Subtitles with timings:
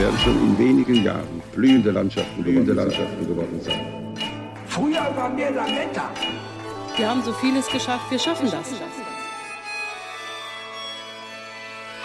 [0.00, 3.80] Werden schon in wenigen Jahren blühende Landschaften, blühende Landschaften geworden sein.
[4.66, 6.10] Früher waren wir Lametta.
[6.96, 8.72] Wir haben so vieles geschafft, wir schaffen das.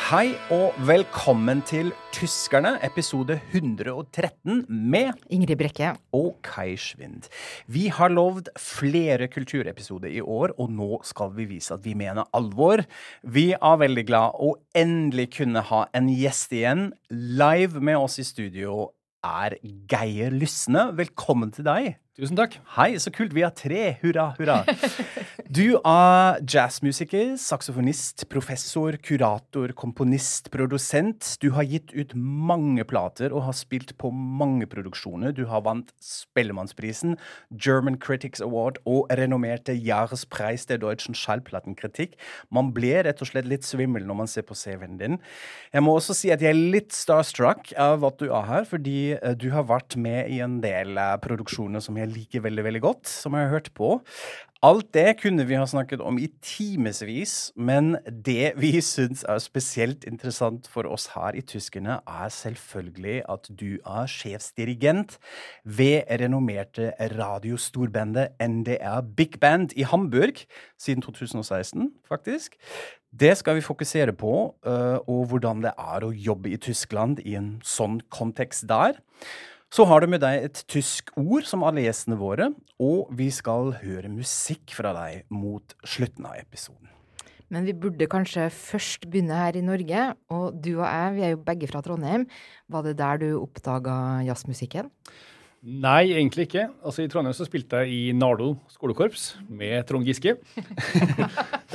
[0.05, 5.95] Hei og velkommen til Tyskerne, episode 113 med Ingrid Brekke.
[6.13, 7.25] og Kai Schwind.
[7.65, 12.29] Vi har lovd flere kulturepisoder i år, og nå skal vi vise at vi mener
[12.37, 12.85] alvor.
[13.23, 16.91] Vi er veldig glad å endelig kunne ha en gjest igjen.
[17.09, 18.91] Live med oss i studio
[19.25, 19.57] er
[19.89, 20.91] Geir Lysne.
[20.93, 21.95] Velkommen til deg.
[22.15, 22.53] Tusen takk.
[22.77, 23.33] Hei, så kult.
[23.35, 23.97] Vi er tre.
[23.99, 24.61] Hurra, hurra.
[25.55, 31.35] Du er jazzmusiker, saksofonist, professor, kurator, komponist, produsent.
[31.43, 35.35] Du har gitt ut mange plater og har spilt på mange produksjoner.
[35.35, 37.17] Du har vant Spellemannsprisen,
[37.51, 42.15] German Critics Award og renommerte Jahrespreis der Deutschen Schallplattenkritikk.
[42.49, 45.19] Man blir rett og slett litt svimmel når man ser på CV-en din.
[45.75, 48.97] Jeg må også si at jeg er litt starstruck av at du er her, fordi
[49.19, 52.83] eh, du har vært med i en del eh, produksjoner som jeg liker veldig, veldig
[52.85, 53.97] godt, som jeg har hørt på.
[54.65, 60.07] Alt det kunne vi ha snakket om i timevis, men det vi syns er spesielt
[60.09, 65.19] interessant for oss her i Tyskerne, er selvfølgelig at du er sjefsdirigent
[65.63, 70.47] ved renommerte radiostorbandet NDR Big Band i Hamburg
[70.81, 72.57] siden 2016, faktisk.
[73.13, 77.37] Det skal vi fokusere på, øh, og hvordan det er å jobbe i Tyskland i
[77.37, 78.97] en sånn kontekst der.
[79.75, 82.45] Så har du med deg et tysk ord som alle gjestene våre,
[82.79, 86.87] og vi skal høre musikk fra deg mot slutten av episoden.
[87.51, 90.05] Men vi burde kanskje først begynne her i Norge.
[90.31, 92.23] Og du og jeg, vi er jo begge fra Trondheim.
[92.71, 94.87] Var det der du oppdaga jazzmusikken?
[95.65, 96.69] Nei, egentlig ikke.
[96.85, 100.37] Altså I Trondheim så spilte jeg i Nardo skolekorps med Trond Giske.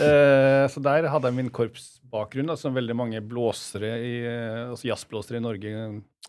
[0.01, 4.89] Eh, så der hadde jeg min korpsbakgrunn, som altså veldig mange blåsere i, eh, altså
[4.89, 5.73] jazzblåsere i Norge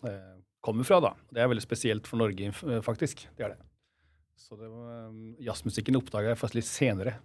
[0.09, 1.01] eh, kommer fra.
[1.03, 1.11] da.
[1.33, 3.27] Det er veldig spesielt for Norge, eh, faktisk.
[3.37, 3.59] Det er det.
[4.37, 7.19] Så det var, um, jazzmusikken oppdaga jeg først litt senere.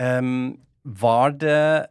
[0.00, 1.88] Um, var det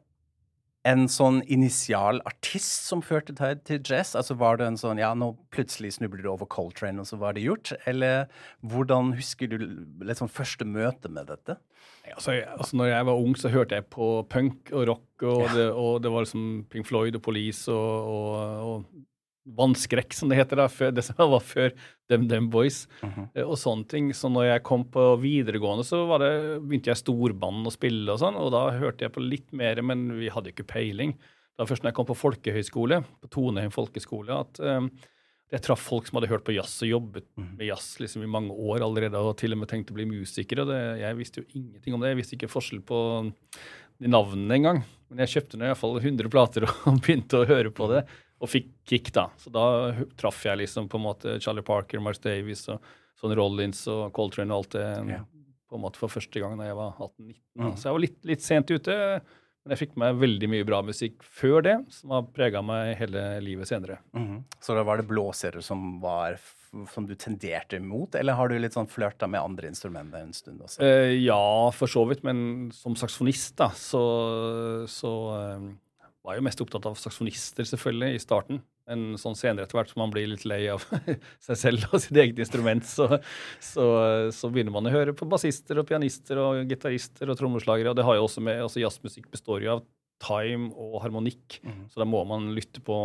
[0.88, 4.16] en sånn initial artist som førte deg til jazz?
[4.16, 7.36] Altså Var det en sånn ja, nå plutselig snubler du over Coltrane, og så var
[7.36, 7.74] det gjort?
[7.90, 8.30] Eller
[8.64, 9.58] hvordan husker du
[10.16, 11.60] sånn første møte med dette?
[12.10, 15.44] Altså, jeg, altså når jeg var ung, så hørte jeg på punk og rock, og,
[15.54, 18.34] det, og det var liksom Pink Floyd og Police og, og,
[18.66, 19.04] og
[19.58, 21.74] Vannskrekk, som det heter, da, før, det som var før
[22.10, 23.44] DumDum Boys, Boys, -hmm.
[23.46, 24.14] og sånne ting.
[24.14, 28.20] Så når jeg kom på videregående, så var det, begynte jeg storband å spille og
[28.20, 31.14] sånn, og da hørte jeg på litt mer, men vi hadde jo ikke peiling.
[31.14, 34.90] Det var først når jeg kom på folkehøyskole, på Toneheim folkeskole, at um,
[35.50, 38.54] jeg traff folk som hadde hørt på jazz og jobbet med jazz liksom i mange
[38.54, 40.62] år allerede, og til og med tenkte å bli musiker.
[40.62, 42.14] og det, Jeg visste jo ingenting om det.
[42.14, 43.00] Jeg visste ikke forskjell på
[44.00, 44.84] de navnene engang.
[45.10, 48.06] Men jeg kjøpte nå iallfall 100 plater og begynte å høre på det,
[48.40, 49.28] og fikk kick, da.
[49.38, 49.66] Så da
[50.20, 52.80] traff jeg liksom på en måte Charlie Parker, Mark Davies og
[53.20, 55.24] sånn Rollins og Coltrane og alt det Ja.
[55.70, 57.36] på en måte for første gang da jeg var 18-19.
[57.60, 57.76] Mm.
[57.76, 59.22] Så jeg var litt, litt sent ute.
[59.66, 62.96] Men jeg fikk med meg veldig mye bra musikk før det, som har prega meg
[62.98, 64.00] hele livet senere.
[64.16, 64.46] Mhm.
[64.64, 66.40] Så da var det blåserer som var
[66.94, 70.62] som du tenderte mot, eller har du litt sånn flørta med andre instrumenter en stund
[70.62, 70.80] også?
[70.86, 75.64] Eh, ja, for så vidt, men som saksofonist, da, så, så eh,
[76.26, 78.62] var jo mest opptatt av saksjonister selvfølgelig, i starten.
[78.90, 80.84] Men sånn senere etter hvert som man blir litt lei av
[81.46, 83.08] seg selv og sitt eget instrument, så,
[83.64, 83.86] så,
[84.36, 87.94] så begynner man å høre på bassister og pianister og gitarister og trommeslagere.
[87.94, 89.86] Og det har jo også med, altså Jazzmusikk består jo av
[90.20, 92.98] time og harmonikk, så da må man lytte på,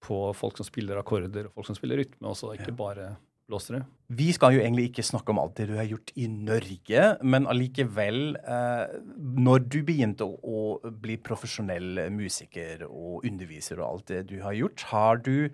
[0.00, 3.10] på folk som spiller akkorder og folk som spiller rytme også, ikke bare
[3.52, 3.84] blåsere.
[4.12, 7.48] Vi skal jo egentlig ikke snakke om alt det du har gjort i Norge, men
[7.48, 8.98] allikevel eh,
[9.46, 14.56] Når du begynte å, å bli profesjonell musiker og underviser og alt det du har
[14.58, 15.50] gjort, har du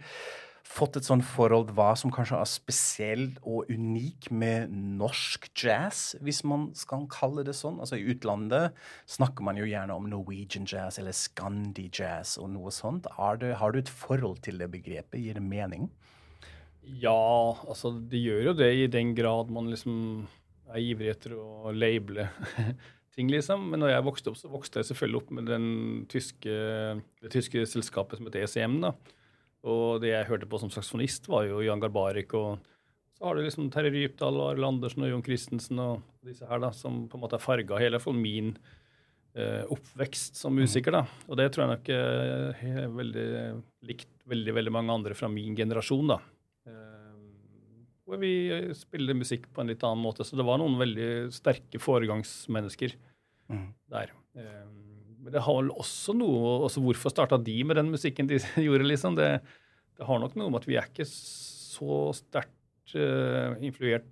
[0.69, 6.43] fått et sånn forhold hva som kanskje er spesielt og unik med norsk jazz, hvis
[6.45, 7.81] man skal kalle det sånn?
[7.81, 8.77] Altså I utlandet
[9.09, 13.09] snakker man jo gjerne om Norwegian jazz eller Scandi jazz og noe sånt.
[13.17, 15.21] Har du, har du et forhold til det begrepet?
[15.23, 15.89] Gir det mening?
[16.97, 20.27] Ja, altså det gjør jo det i den grad man liksom
[20.69, 22.29] er ivrig etter å labele
[23.17, 23.69] ting, liksom.
[23.73, 25.69] Men når jeg vokste opp, så vokste jeg selvfølgelig opp med den
[26.11, 26.57] tyske,
[27.23, 28.95] det tyske selskapet som heter ECM, da.
[29.69, 32.65] Og det jeg hørte på som saksofonist, var jo Jan Garbarek og,
[33.19, 36.61] Så har du liksom Terje Rypdal og Arild Andersen og Jon Christensen og disse her
[36.63, 38.53] da, som på en måte har farga hele for min
[39.35, 40.95] eh, oppvekst som musiker.
[40.95, 41.03] da.
[41.27, 43.27] Og det tror jeg nok eh, er veldig
[43.91, 46.15] likt veldig veldig mange andre fra min generasjon.
[46.15, 46.21] da.
[48.09, 50.25] Eh, hvor vi spiller musikk på en litt annen måte.
[50.25, 52.97] Så det var noen veldig sterke foregangsmennesker
[53.93, 54.13] der.
[54.37, 54.69] Eh,
[55.19, 58.87] men det har vel også noe også Hvorfor starta de med den musikken de gjorde?
[58.87, 59.17] liksom?
[59.19, 59.41] Det,
[59.99, 64.09] det har nok noe med at vi er ikke så sterkt uh, influert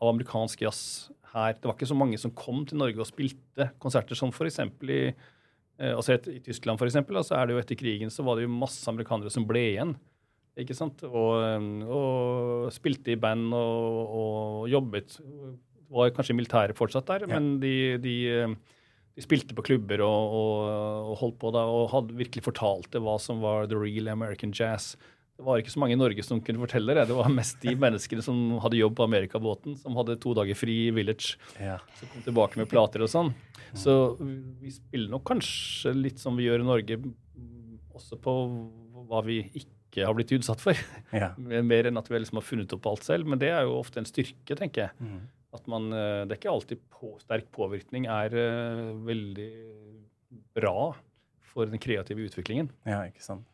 [0.00, 1.56] av amerikansk jazz her.
[1.58, 4.60] Det var ikke så mange som kom til Norge og spilte konserter som f.eks.
[4.62, 8.24] i uh, altså et, I Tyskland for eksempel, altså er det jo etter krigen så
[8.24, 9.96] var det jo masse amerikanere som ble igjen.
[10.60, 11.02] Ikke sant?
[11.08, 15.18] Og, eh, og spilte i band og, og jobbet.
[15.94, 17.72] Var kanskje i militæret fortsatt der, men de,
[18.02, 18.54] de, eh,
[19.14, 23.18] de spilte på klubber og, og, holdt på da, og hadde virkelig fortalt det hva
[23.22, 24.94] som var the real American jazz.
[25.34, 27.08] Det var ikke så mange i Norge som kunne fortelle det.
[27.10, 30.84] Det var mest de menneskene som hadde jobb på Amerikabåten, som hadde to dager fri
[30.86, 31.80] i Village, Ja.
[31.98, 33.32] som kom tilbake med plater og sånn.
[33.74, 37.00] Så vi spiller nok kanskje litt som vi gjør i Norge,
[37.94, 38.34] også på
[39.10, 40.78] hva vi ikke har blitt utsatt for.
[41.14, 41.30] Ja.
[41.70, 43.30] Mer enn at vi liksom har funnet opp alt selv.
[43.30, 44.98] Men det er jo ofte en styrke, tenker jeg.
[44.98, 45.20] Mm.
[45.54, 49.52] At man, eh, Det er ikke alltid på, sterk påvirkning er uh, veldig
[50.56, 50.94] bra
[51.54, 52.72] for den kreative utviklingen.
[52.88, 53.46] Ja, ikke sant.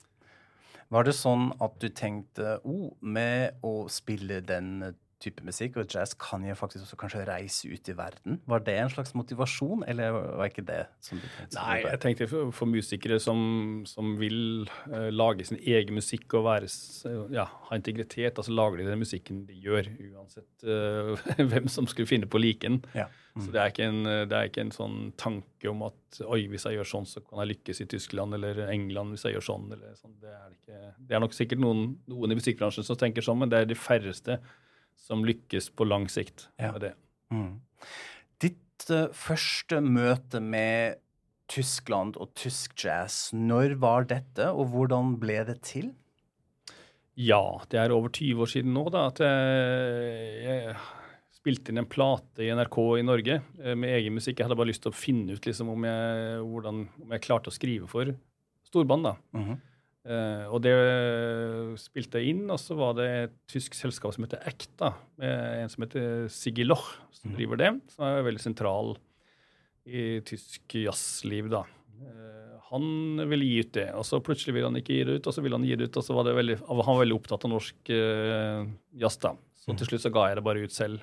[0.90, 4.80] Var det sånn at du tenkte oh, med å spille den
[5.20, 8.40] type musikk og jazz, kan jo faktisk også kanskje reise ut i verden?
[8.48, 11.58] Var det en slags motivasjon, eller var ikke det som du tenkte?
[11.58, 13.40] Nei, jeg tenkte for, for musikere som,
[13.88, 16.70] som vil uh, lage sin egen musikk og være,
[17.34, 21.14] ja, ha integritet, altså lager de den musikken de gjør, uansett uh,
[21.52, 22.80] hvem som skulle finne på å like den.
[22.96, 23.10] Ja.
[23.38, 26.64] Så det er, ikke en, det er ikke en sånn tanke om at oi, hvis
[26.66, 29.68] jeg gjør sånn, så kan jeg lykkes i Tyskland eller England hvis jeg gjør sånn.
[29.76, 30.16] eller sånn.
[30.18, 33.38] Det er, det ikke, det er nok sikkert noen, noen i musikkbransjen som tenker sånn,
[33.42, 34.40] men det er de færreste
[35.00, 36.72] som lykkes på lang sikt Ja.
[36.74, 36.94] med det.
[37.32, 37.60] Mm.
[38.42, 41.00] Ditt uh, første møte med
[41.50, 45.90] Tyskland og tysk jazz, når var dette, og hvordan ble det til?
[47.18, 50.76] Ja, det er over 20 år siden nå da, at jeg, jeg
[51.40, 54.38] spilte inn en plate i NRK i Norge eh, med egen musikk.
[54.38, 57.50] Jeg hadde bare lyst til å finne ut liksom, om, jeg, hvordan, om jeg klarte
[57.50, 58.14] å skrive for
[58.70, 59.10] storband.
[59.10, 59.16] da.
[59.36, 59.69] Mm Eh,
[60.00, 60.72] og det
[61.76, 65.68] spilte jeg inn, og så var det et tysk selskap som heter Ekta, med en
[65.68, 68.94] som heter Siggy Loch, som driver det, som er veldig sentral
[69.84, 71.50] i tysk jazzliv.
[71.52, 71.64] da.
[72.00, 75.28] Eh, han ville gi ut det, og så plutselig ville han ikke gi det ut,
[75.28, 77.16] og så ville han gi det ut, og så var det veldig, han var veldig
[77.16, 78.68] opptatt av norsk eh,
[79.02, 79.18] jazz.
[79.22, 79.34] da.
[79.60, 81.02] Så til slutt så ga jeg det bare ut selv.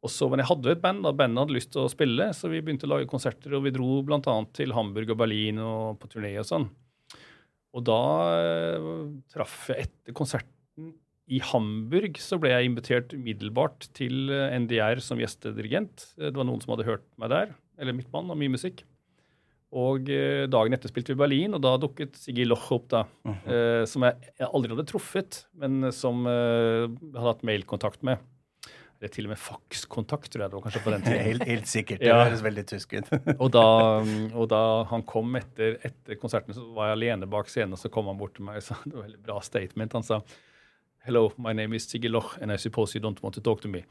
[0.00, 2.30] Og så, Men jeg hadde jo et band, da bandet hadde lyst til å spille,
[2.32, 4.36] så vi begynte å lage konserter, og vi dro bl.a.
[4.56, 6.70] til Hamburg og Berlin og på turné og sånn.
[7.76, 7.98] Og da
[8.40, 8.86] eh,
[9.30, 10.92] traff jeg etter konserten
[11.30, 16.08] i Hamburg, så ble jeg invitert umiddelbart til eh, NDR som gjestedirigent.
[16.18, 18.82] Eh, Det var noen som hadde hørt meg der, eller mitt band, og mye musikk.
[19.70, 20.08] Og
[20.50, 23.04] dagen etter spilte vi Berlin, og da dukket Siggy Loch opp, da.
[23.46, 24.18] eh, som jeg,
[24.48, 28.18] aldri hadde truffet, men som jeg hadde hatt mailkontakt med.
[29.00, 31.22] Eller til og med fakskontakt, tror jeg det var kanskje på den tiden.
[31.24, 32.02] Helt, helt sikkert.
[32.02, 32.18] Det Ja.
[32.26, 33.08] høres veldig tysk ut.
[33.42, 33.64] Og da,
[34.36, 34.60] og da
[34.90, 38.18] han kom etter, etter konserten, så var jeg alene bak scenen, og så kom han
[38.20, 39.96] bort til meg og sa det var et veldig bra statement.
[39.96, 40.20] Han sa
[41.02, 43.68] Hello, my name is Siggy Loch, and I suppose you don't want to talk to
[43.68, 43.84] me.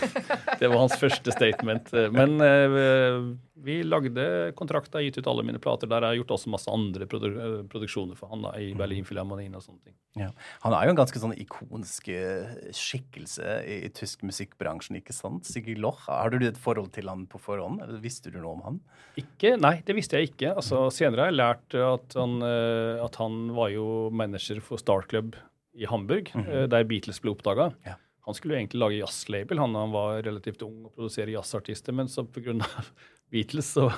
[0.58, 1.90] det var hans første statement.
[1.92, 3.16] Men eh,
[3.60, 6.06] vi lagde kontrakter, gitt ut alle mine plater der.
[6.06, 9.66] Jeg har gjort også masse andre produ eh, produksjoner for han da, i Berlinfilharmonien og
[9.66, 9.94] sånne ting.
[10.16, 10.30] Ja.
[10.62, 15.44] Han er jo en ganske sånn ikonsk eh, skikkelse i, i tysk musikkbransjen, ikke sant?
[15.44, 16.06] Siggy Loch.
[16.08, 18.78] Har du et forhold til han på forhånd, eller visste du noe om han?
[19.20, 20.54] Ikke, nei, det visste jeg ikke.
[20.56, 25.04] Altså, senere har jeg lært at han, eh, at han var jo manager for Star
[25.12, 25.36] Club
[25.76, 27.70] i Hamburg, eh, der Beatles ble oppdaga.
[27.86, 27.96] Ja.
[28.26, 32.10] Han skulle jo egentlig lage jazzlabel han, han var relativt ung og produsere jazzartister, men
[32.10, 32.58] så pga.
[33.32, 33.88] Beatles så,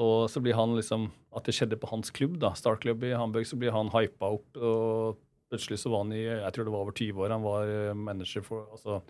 [0.00, 3.12] og så blir han liksom At det skjedde på hans klubb, da, Star Club i
[3.12, 4.56] Hamburg, så blir han hypa opp.
[4.56, 5.20] og
[5.52, 7.36] Plutselig så var han i jeg tror det var over 20 år.
[7.36, 9.00] Han var eh, manager for altså,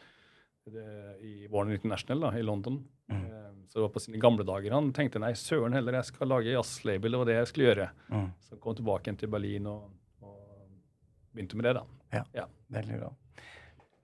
[0.70, 0.86] det,
[1.22, 2.82] i Warner International da, i London.
[3.10, 3.26] Mm.
[3.68, 4.74] Så det var på sine gamle dager.
[4.74, 7.14] Han tenkte nei, søren heller, jeg skal lage jazzlabel.
[7.14, 7.90] Det var det jeg skulle gjøre.
[8.10, 8.28] Mm.
[8.40, 9.88] Så han kom tilbake igjen til Berlin og
[11.34, 11.84] begynte med det, da.
[12.14, 12.24] Ja.
[12.42, 12.48] Ja.
[12.74, 13.12] Veldig bra.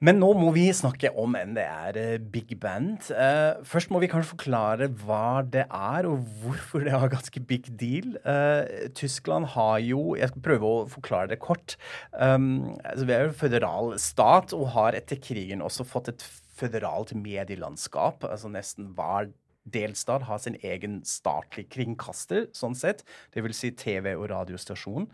[0.00, 3.10] Men nå må vi snakke om NDR eh, Big Band.
[3.12, 7.68] Uh, først må vi kanskje forklare hva det er, og hvorfor det er ganske big
[7.76, 8.14] deal.
[8.24, 11.76] Uh, Tyskland har jo Jeg skal prøve å forklare det kort.
[12.16, 16.24] Um, altså vi er jo en føderal stat og har etter krigen også fått et
[16.56, 18.24] føderalt medielandskap.
[18.24, 19.28] altså Nesten hver
[19.68, 23.04] delstat har sin egen statlig kringkaster, sånn sett.
[23.36, 25.10] Det vil si TV- og radiostasjon.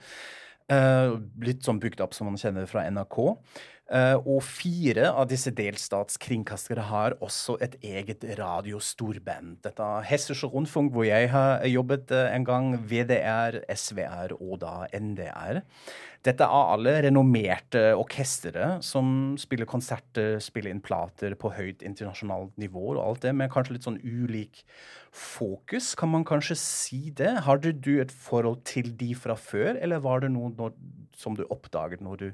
[0.67, 1.13] Eh,
[1.47, 3.19] litt sånn bygd opp som man kjenner fra NRK.
[3.87, 9.61] Eh, og fire av disse delstatskringkastere har også et eget radiostorband.
[9.63, 14.89] Dette er Hessische Rundfunk, hvor jeg har jobbet eh, en gang, VDR, SVR og da
[14.91, 15.63] NDR.
[16.27, 22.97] Dette er alle renommerte orkestre som spiller konserter, spiller inn plater på høyt internasjonalt nivå
[22.97, 24.65] og alt det, med kanskje litt sånn ulik
[25.15, 27.31] fokus, kan man kanskje si det?
[27.47, 30.73] Hadde du et forhold til de fra før, eller var det noe
[31.17, 32.29] som du oppdaget når du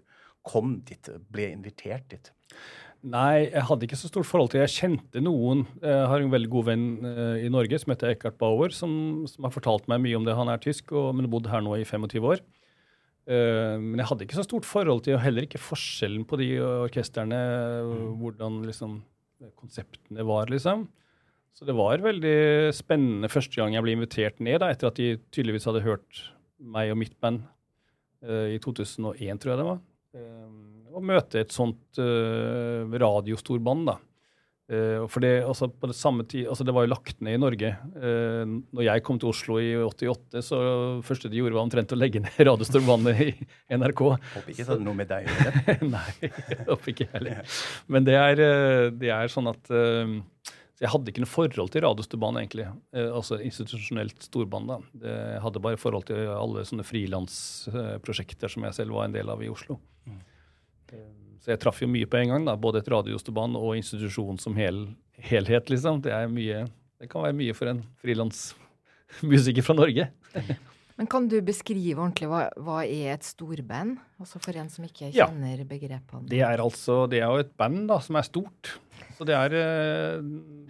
[0.47, 2.33] kom dit, ble invitert dit?
[3.03, 5.65] Nei, jeg hadde ikke så stort forhold til Jeg kjente noen.
[5.83, 9.43] Jeg har en veldig god venn eh, i Norge som heter Eckhart Bauer, som, som,
[9.43, 10.37] har fortalt meg mye om det.
[10.39, 12.45] Han er tysk, og, men har bodd her nå i 25 år.
[13.23, 16.49] Uh, men jeg hadde ikke så stort forhold til, og heller ikke forskjellen på de
[16.63, 17.39] orkestrene,
[18.19, 18.97] hvordan liksom
[19.59, 20.89] konseptene var, liksom.
[21.55, 25.17] Så det var veldig spennende første gang jeg ble invitert ned, da, etter at de
[25.35, 26.23] tydeligvis hadde hørt
[26.59, 27.43] meg og mitt band
[28.27, 29.83] uh, i 2001, tror jeg det var.
[30.13, 33.99] Uh, å møte et sånt uh, radiostorband, da.
[34.73, 37.41] Uh, for det, altså, på det samme tid, altså, det var jo lagt ned i
[37.41, 37.73] Norge.
[37.97, 40.61] Uh, når jeg kom til Oslo i 88, så
[41.05, 43.31] første de gjorde, var omtrent å legge ned radiostorbandet i
[43.75, 44.05] NRK.
[44.37, 45.77] Håper ikke det er noe med deg å gjøre.
[45.97, 46.33] Nei,
[46.71, 47.61] håper ikke heller.
[47.93, 48.45] Men det er,
[48.97, 50.19] det er sånn at uh,
[50.83, 52.71] jeg hadde ikke noe forhold til radiostuband, egentlig.
[52.97, 54.73] Uh, altså institusjonelt storband.
[54.73, 55.09] da.
[55.09, 59.43] Jeg hadde bare forhold til alle sånne frilansprosjekter som jeg selv var en del av
[59.45, 59.83] i Oslo.
[60.93, 61.39] Mm.
[61.43, 62.45] Så jeg traff jo mye på en gang.
[62.47, 64.85] da, Både et radiostuband og institusjon som hel,
[65.19, 66.03] helhet, liksom.
[66.05, 66.67] Det, er mye,
[67.03, 70.11] det kan være mye for en frilansmusiker fra Norge.
[71.01, 73.97] Men kan du beskrive ordentlig hva, hva er et storband?
[74.23, 75.67] Altså For en som ikke kjenner ja.
[75.67, 76.29] begrepene.
[76.31, 78.75] Det er altså, det er jo et band da, som er stort.
[79.17, 80.21] Så det er, eh,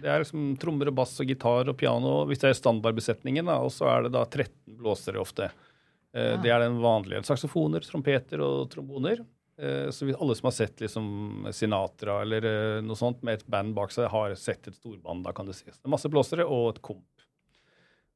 [0.01, 3.51] det er liksom trommer og bass og gitar og piano hvis det er standardbesetningen.
[3.51, 5.51] da, Og så er det da 13 blåsere ofte.
[5.51, 5.69] Ja.
[6.13, 7.23] Eh, det er den vanlige.
[7.27, 9.21] Saksofoner, trompeter og tromboner.
[9.57, 12.47] Eh, så alle som har sett liksom Sinatra eller
[12.85, 15.25] noe sånt med et band bak seg, har sett et storband.
[15.25, 15.77] da kan det sies.
[15.77, 17.27] Det er masse blåsere og et komp.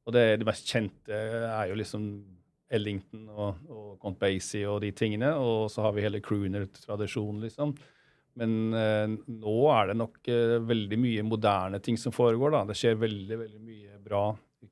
[0.08, 2.08] Og det, det mest kjente er jo liksom
[2.72, 5.34] Ellington og, og Count Basie og de tingene.
[5.36, 7.74] Og så har vi hele crooner-tradisjonen, liksom.
[8.38, 9.06] Men eh,
[9.40, 12.54] nå er det nok eh, veldig mye moderne ting som foregår.
[12.54, 12.64] da.
[12.68, 14.22] Det skjer veldig veldig mye bra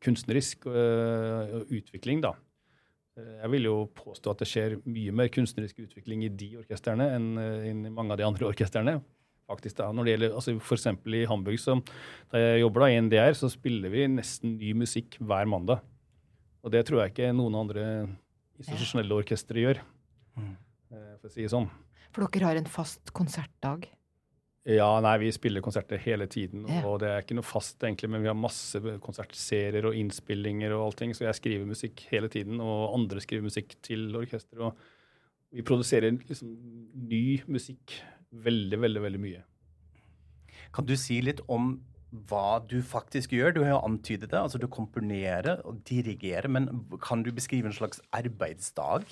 [0.03, 2.23] kunstnerisk eh, utvikling.
[2.25, 2.37] da.
[3.17, 7.29] Jeg vil jo påstå at det skjer mye mer kunstnerisk utvikling i de orkestrene enn
[7.41, 8.99] uh, i mange av de andre orkestrene.
[9.49, 9.89] faktisk da.
[9.95, 11.79] Når det gjelder, altså For eksempel i Hamburg, så,
[12.33, 15.81] da jeg jobber da i NDR, så spiller vi nesten ny musikk hver mandag.
[16.67, 17.85] Og det tror jeg ikke noen andre
[18.59, 19.81] institusjonelle orkestre gjør,
[20.35, 20.55] mm.
[20.91, 21.69] for å si det sånn.
[22.11, 23.87] For dere har en fast konsertdag?
[24.67, 26.65] Ja, nei, vi spiller konserter hele tiden.
[26.67, 26.81] Ja.
[26.89, 30.89] Og det er ikke noe fast, egentlig, men vi har masse konsertserier og innspillinger og
[30.89, 31.15] allting.
[31.15, 34.65] Så jeg skriver musikk hele tiden, og andre skriver musikk til orkester.
[34.67, 36.51] Og vi produserer liksom
[37.07, 37.95] ny musikk
[38.35, 39.45] veldig, veldig, veldig mye.
[40.75, 41.77] Kan du si litt om
[42.11, 43.53] hva du faktisk gjør?
[43.53, 44.39] Du har jo antydet det.
[44.39, 46.49] altså Du komponerer og dirigerer.
[46.49, 46.69] Men
[47.03, 49.05] kan du beskrive en slags arbeidsdag?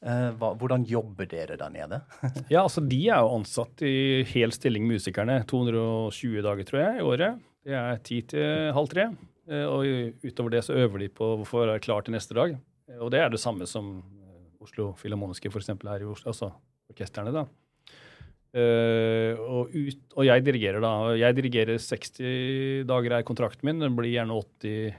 [0.00, 2.00] Eh, hva, hvordan jobber dere der nede?
[2.52, 5.42] ja, altså De er jo ansatt i hel stilling, musikerne.
[5.50, 7.44] 220 dager, tror jeg, i året.
[7.66, 9.10] Det er ti til halv tre.
[9.50, 12.56] Eh, og utover det så øver de på for å være klar til neste dag.
[12.98, 15.74] Og det er det samme som eh, Oslo Filharmoniske f.eks.
[15.76, 16.54] her i Oslo, altså
[16.90, 17.36] orkestrene.
[17.36, 17.44] da.
[18.50, 20.92] Uh, og, ut, og, jeg dirigerer da.
[21.18, 23.82] Jeg dirigerer 60 dager er kontrakten min.
[23.82, 24.96] Den blir gjerne 80,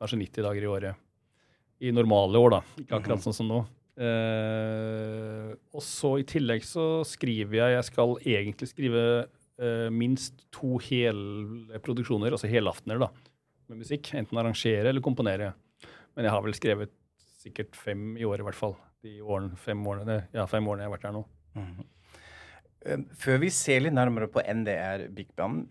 [0.00, 1.02] kanskje 90 dager i året.
[1.84, 2.60] I normale år, da.
[2.80, 3.62] Ikke akkurat sånn som nå.
[3.96, 10.76] Uh, og så i tillegg så skriver jeg Jeg skal egentlig skrive uh, minst to
[10.84, 13.10] hele produksjoner, altså helaftener, da,
[13.68, 14.14] med musikk.
[14.16, 15.52] Enten arrangere eller komponere.
[16.16, 16.96] Men jeg har vel skrevet
[17.44, 18.76] sikkert fem i året, i hvert fall.
[19.04, 21.22] De årene, fem, årene, ja, fem årene jeg har vært her nå.
[21.56, 21.84] Mm.
[23.18, 25.66] Før vi ser litt nærmere på NDR Big Band,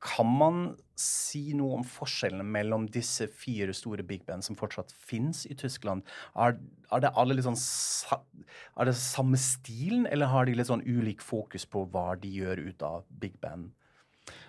[0.00, 0.60] kan man
[0.98, 6.06] si noe om forskjellene mellom disse fire store big band som fortsatt fins i Tyskland?
[6.34, 6.56] Er,
[6.90, 7.58] er, det alle litt sånn
[8.80, 12.64] Er det samme stilen, eller har de litt sånn ulik fokus på hva de gjør
[12.70, 13.70] ut av big band?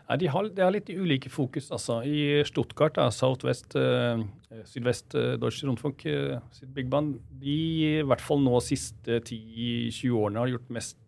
[0.08, 1.70] Ja, de har, de har litt ulike fokus.
[1.72, 2.02] altså.
[2.04, 4.20] I Stuttgart, da, Southwest, uh,
[4.68, 7.60] Sydvest uh, Deutsche Rundfunk uh, sitt big band, de
[8.02, 11.00] i hvert fall nå siste 10-20 årene har gjort mest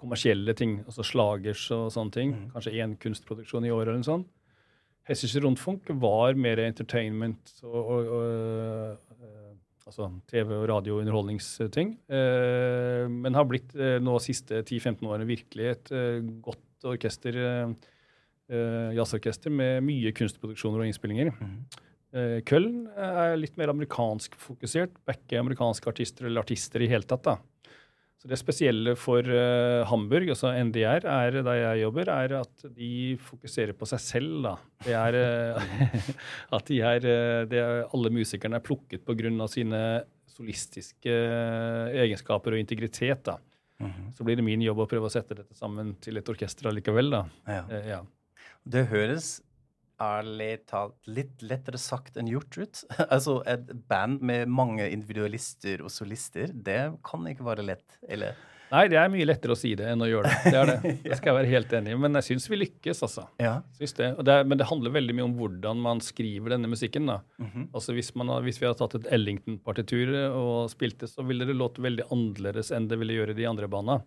[0.00, 2.34] kommersielle ting, altså slagers og sånne ting.
[2.36, 2.46] Mm.
[2.54, 4.30] Kanskje én kunstproduksjon i året eller noe sånt.
[5.08, 9.54] Hessische Rundfunk var mer entertainment og, og, og uh,
[9.88, 11.96] altså TV- og radiounderholdningsting.
[12.12, 15.94] Uh, men har blitt uh, nå siste 10-15 årene virkelig et
[16.44, 17.36] godt orkester,
[18.96, 21.28] jazzorkester, med mye kunstproduksjoner og innspillinger.
[21.36, 22.40] Mm.
[22.48, 24.96] Køln er litt mer amerikansk fokusert.
[25.06, 27.28] Backer amerikanske artister eller artister i hele tatt.
[27.28, 27.36] da.
[28.20, 33.16] Så det spesielle for uh, Hamburg, altså NDR, er, der jeg jobber, er at de
[33.24, 34.34] fokuserer på seg selv.
[34.44, 34.52] da.
[34.84, 35.16] Det er
[35.56, 35.70] uh,
[36.58, 39.46] at de er, eh, det er, alle musikerne er plukket pga.
[39.48, 39.80] sine
[40.28, 41.16] solistiske
[41.96, 43.24] egenskaper og integritet.
[43.24, 43.38] da.
[43.80, 44.12] Mhm.
[44.12, 47.10] Så blir det min jobb å prøve å sette dette sammen til et orkester allikevel.
[47.10, 47.24] da.
[47.48, 47.64] Ja.
[47.72, 48.02] Uh, ja.
[48.68, 49.40] Det høres
[50.00, 52.84] ærlig talt litt lettere sagt enn gjort ut.
[53.14, 58.38] altså, et band med mange individualister og solister, det kan ikke være lett, eller?
[58.70, 60.50] Nei, det er mye lettere å si det enn å gjøre det.
[60.52, 60.92] Det er det.
[61.08, 61.98] Det skal jeg være helt enig i.
[61.98, 63.24] Men jeg syns vi lykkes, altså.
[63.42, 63.56] Ja.
[63.74, 64.12] Syns det.
[64.14, 67.10] Og det er, men det handler veldig mye om hvordan man skriver denne musikken.
[67.10, 67.18] da.
[67.42, 67.66] Mhm.
[67.74, 71.58] Altså Hvis, man hvis vi hadde tatt et Ellington-partitur og spilt det, så ville det
[71.58, 73.98] låte veldig annerledes enn det ville gjøre de andre banda.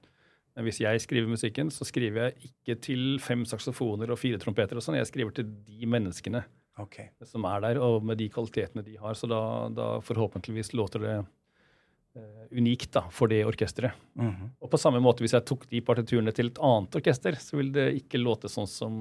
[0.53, 4.77] Men hvis jeg skriver musikken, så skriver jeg ikke til fem saksofoner og fire trompeter.
[4.77, 4.99] og sånn.
[4.99, 6.43] Jeg skriver til de menneskene
[6.77, 7.09] okay.
[7.25, 9.17] som er der, og med de kvalitetene de har.
[9.17, 9.41] Så da,
[9.73, 13.97] da forhåpentligvis låter det uh, unikt da, for det orkesteret.
[14.19, 14.53] Mhm.
[14.61, 17.73] Og på samme måte, hvis jeg tok de partiturene til et annet orkester, så vil
[17.73, 18.99] det ikke låte sånn som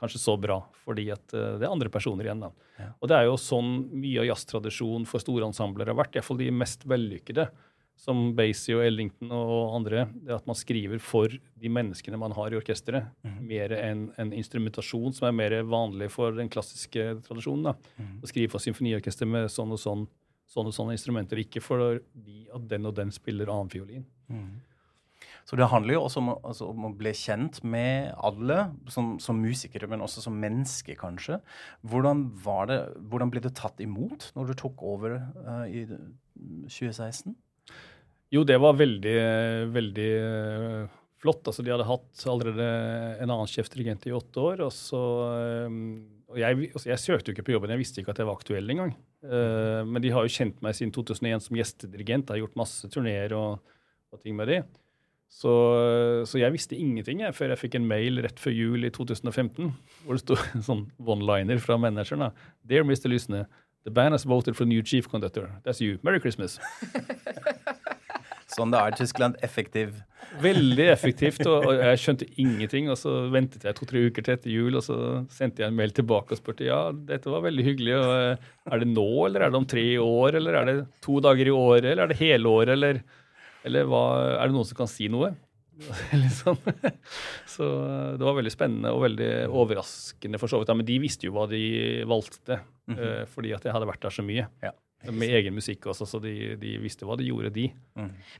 [0.00, 2.42] kanskje så bra, fordi at eh, det er andre personer igjen.
[2.42, 2.50] da.
[2.80, 2.88] Ja.
[2.98, 6.50] Og det er jo sånn mye av jazztradisjon for store ensembler har vært, iallfall de
[6.54, 7.46] mest vellykkede,
[7.96, 12.52] som Basie og Ellington og andre, det at man skriver for de menneskene man har
[12.52, 13.38] i orkesteret, mm.
[13.48, 17.70] mer enn en instrumentasjon, som er mer vanlig for den klassiske tradisjonen.
[17.70, 17.94] da.
[17.96, 18.18] Mm.
[18.20, 20.04] Å skrive for symfoniorkester med sånn og sånn,
[20.50, 24.06] sånne og sånne instrumenter, ikke fordi at den og den spiller annen fiolin.
[24.28, 24.54] Mhm.
[25.44, 29.36] Så det handler jo også om, altså, om å bli kjent med alle, som, som
[29.40, 31.36] musikere, men også som menneske, kanskje.
[31.84, 32.78] Hvordan, var det,
[33.10, 37.36] hvordan ble det tatt imot når du tok over uh, i 2016?
[38.32, 39.16] Jo, det var veldig,
[39.74, 41.44] veldig eh, flott.
[41.46, 42.68] Altså, de hadde hatt allerede
[43.22, 44.62] en annen sjefdirigent i åtte år.
[44.66, 45.02] Og, så,
[45.38, 45.80] eh,
[46.32, 48.40] og jeg, altså, jeg søkte jo ikke på jobben, jeg visste ikke at jeg var
[48.40, 48.94] aktuell engang.
[49.24, 52.28] Uh, men de har jo kjent meg siden 2001 som gjestedirigent.
[52.28, 53.78] Jeg har gjort masse turneer og,
[54.12, 54.58] og ting med de.
[55.32, 55.50] Så,
[56.28, 59.72] så jeg visste ingenting jeg, før jeg fikk en mail rett før jul i 2015,
[60.04, 62.28] hvor det sto en sånn one-liner fra manageren.
[62.28, 62.50] da.
[62.68, 63.08] Dear Mr.
[63.10, 63.46] Lysne,
[63.88, 65.50] the band has voted for new chief conductor.
[65.64, 65.98] That's you.
[66.02, 66.60] Merry Christmas.
[68.54, 69.96] Sånn det er Tyskland, effektiv.
[70.42, 72.90] Veldig effektivt, og, og jeg skjønte ingenting.
[72.92, 74.98] Og så ventet jeg to-tre uker til etter jul, og så
[75.34, 77.96] sendte jeg en mail tilbake og spurte ja, dette var veldig hyggelig.
[77.98, 81.18] Og, eh, er det nå, eller er det om tre år, eller er det to
[81.24, 83.02] dager i året, eller er det hele året, eller,
[83.66, 84.04] eller hva,
[84.36, 85.34] er det noen som kan si noe?
[86.24, 86.58] liksom.
[87.50, 90.70] Så eh, det var veldig spennende og veldig overraskende for så vidt.
[90.70, 91.64] Ja, men de visste jo hva de
[92.10, 92.62] valgte,
[92.94, 94.46] eh, fordi at jeg hadde vært der så mye.
[94.62, 94.74] Ja.
[95.12, 97.68] Med egen musikk også, så de, de visste hva de gjorde, de.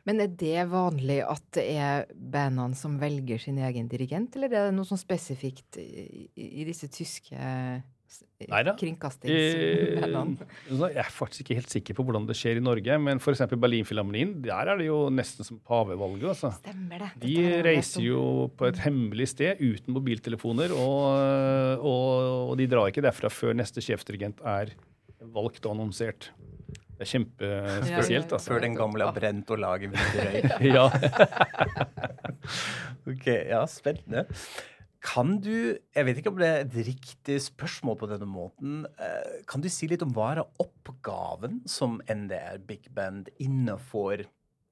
[0.08, 4.70] Men er det vanlig at det er bandene som velger sin egen dirigent, eller er
[4.70, 7.36] det noe sånn spesifikt i, i disse tyske
[8.50, 8.74] Neida.
[8.78, 10.46] kringkastingsbandene?
[10.68, 13.44] Eh, jeg er faktisk ikke helt sikker på hvordan det skjer i Norge, men f.eks.
[13.50, 16.28] Berlinfilharmonien, der er det jo nesten som pavevalget.
[16.34, 16.52] altså.
[16.60, 17.10] Stemmer det.
[17.24, 18.24] De reiser jo
[18.56, 22.08] på et hemmelig sted uten mobiltelefoner, og, og,
[22.50, 24.74] og de drar ikke derfra før neste sjefdirigent er
[25.34, 26.30] valgt og annonsert.
[27.04, 28.52] Det er kjempespesielt, altså.
[28.52, 30.54] Før den gamle har brent og laget hvite røyk.
[30.72, 30.88] Ja.
[33.04, 34.22] Ok, ja, spennende.
[35.04, 39.42] Kan du, jeg vet ikke om det er et riktig spørsmål på denne måten, eh,
[39.48, 44.24] kan du si litt om hva er oppgaven som NDR Big Band innenfor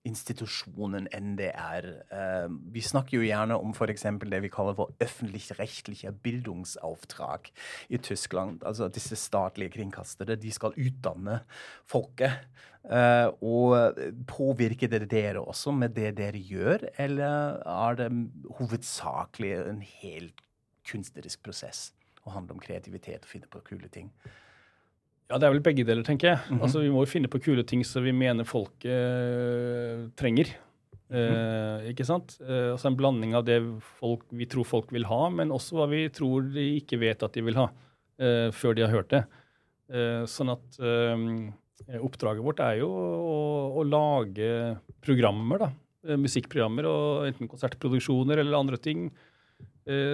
[0.09, 1.87] institusjonen NDR?
[2.11, 2.49] er.
[2.75, 4.07] Vi snakker jo gjerne om f.eks.
[4.25, 7.53] det vi kaller for offentlig-rechtliche Bildungsauftrag
[7.88, 8.62] i Tyskland.
[8.67, 11.41] Altså at disse statlige kringkastere de skal utdanne
[11.87, 12.45] folket.
[12.83, 18.09] Eh, og påvirker det dere også med det dere gjør, eller er det
[18.59, 20.41] hovedsakelig en helt
[20.91, 21.93] kunstnerisk prosess
[22.27, 24.11] Å handle om kreativitet og finne på kule ting?
[25.33, 26.59] Ja, det er vel begge deler, tenker jeg.
[26.61, 30.51] Altså, Vi må jo finne på kule ting som vi mener folket eh, trenger.
[31.12, 32.35] Eh, ikke sant?
[32.45, 33.57] Eh, altså En blanding av det
[34.01, 37.33] folk, vi tror folk vil ha, men også hva vi tror de ikke vet at
[37.33, 37.71] de vil ha,
[38.21, 39.23] eh, før de har hørt det.
[39.92, 43.40] Eh, sånn at eh, oppdraget vårt er jo å,
[43.81, 44.53] å lage
[45.01, 45.73] programmer, da.
[46.18, 49.07] Musikkprogrammer, og enten konsertproduksjoner eller andre ting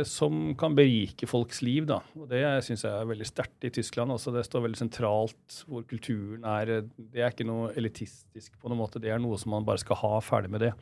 [0.08, 1.84] som kan berike folks liv.
[1.84, 1.98] Da.
[2.16, 4.10] Og Det syns jeg er veldig sterkt i Tyskland.
[4.14, 4.32] Også.
[4.32, 6.70] Det står veldig sentralt hvor kulturen er.
[6.78, 9.00] eh, Det er ikke noe elitistisk på noen måte.
[9.02, 10.72] Det er noe som man bare skal ha ferdig med det.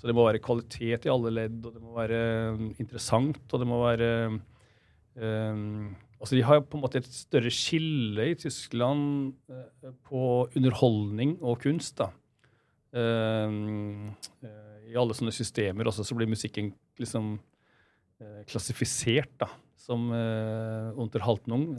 [0.00, 2.22] Så det må være kvalitet i alle ledd, og det må være
[2.54, 4.10] eh, interessant, og det må være
[5.20, 11.36] um, Altså, De har på en måte et større skille i Tyskland uh, på underholdning
[11.42, 11.98] og kunst.
[12.00, 12.08] da.
[12.94, 17.53] Eh, uh, I alle sånne systemer også så blir musikken liksom eh,
[18.50, 19.48] klassifisert da,
[19.80, 21.72] som uh, Unterhaltnung.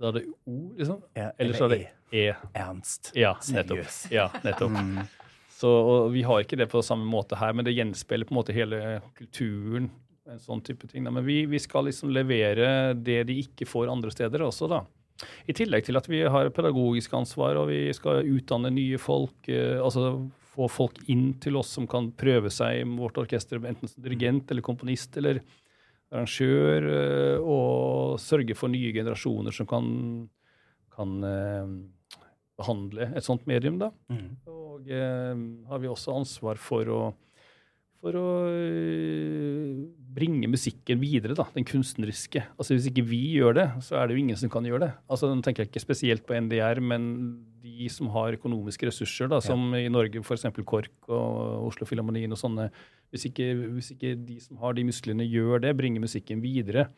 [0.00, 1.02] Da er det O, liksom.
[1.14, 1.82] Ja, Eller så er det
[2.14, 2.24] E.
[2.54, 3.12] Ernst.
[3.14, 3.84] Ja, nettopp.
[3.84, 4.00] Seriøs.
[4.14, 4.74] Ja, nettopp.
[4.74, 5.04] Mm.
[5.54, 5.70] Så,
[6.10, 8.80] vi har ikke det på samme måte her, men det gjenspeiler på en måte hele
[9.18, 9.90] kulturen.
[10.24, 11.04] en sånn type ting.
[11.04, 11.12] Da.
[11.12, 14.84] Men vi, vi skal liksom levere det de ikke får andre steder også, da.
[15.46, 19.36] I tillegg til at vi har pedagogisk ansvar, og vi skal utdanne nye folk.
[19.46, 20.16] Uh, altså
[20.54, 24.50] få folk inn til oss som kan prøve seg med vårt orkester, enten som dirigent
[24.50, 25.40] eller komponist eller
[26.14, 29.88] arrangør, eh, og sørge for nye generasjoner som kan,
[30.94, 31.74] kan eh,
[32.60, 33.80] behandle et sånt medium.
[33.82, 33.90] da.
[34.12, 34.28] Mm.
[34.50, 37.02] Og eh, har vi også ansvar for å,
[38.04, 42.42] for å eh, bringe musikken videre, da, den kunstneriske.
[42.58, 44.90] Altså Hvis ikke vi gjør det, så er det jo ingen som kan gjøre det.
[45.08, 47.08] Altså Nå tenker jeg ikke spesielt på NDR, men
[47.64, 50.46] de som har økonomiske ressurser, da, som i Norge f.eks.
[50.60, 52.68] KORK og Oslo Filharmonien og sånne.
[53.14, 56.90] Hvis ikke, hvis ikke de som har de musklene, gjør det, bringer musikken videre,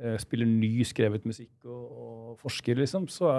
[0.00, 3.34] eh, spiller ny skrevet musikk og, og forsker, liksom, så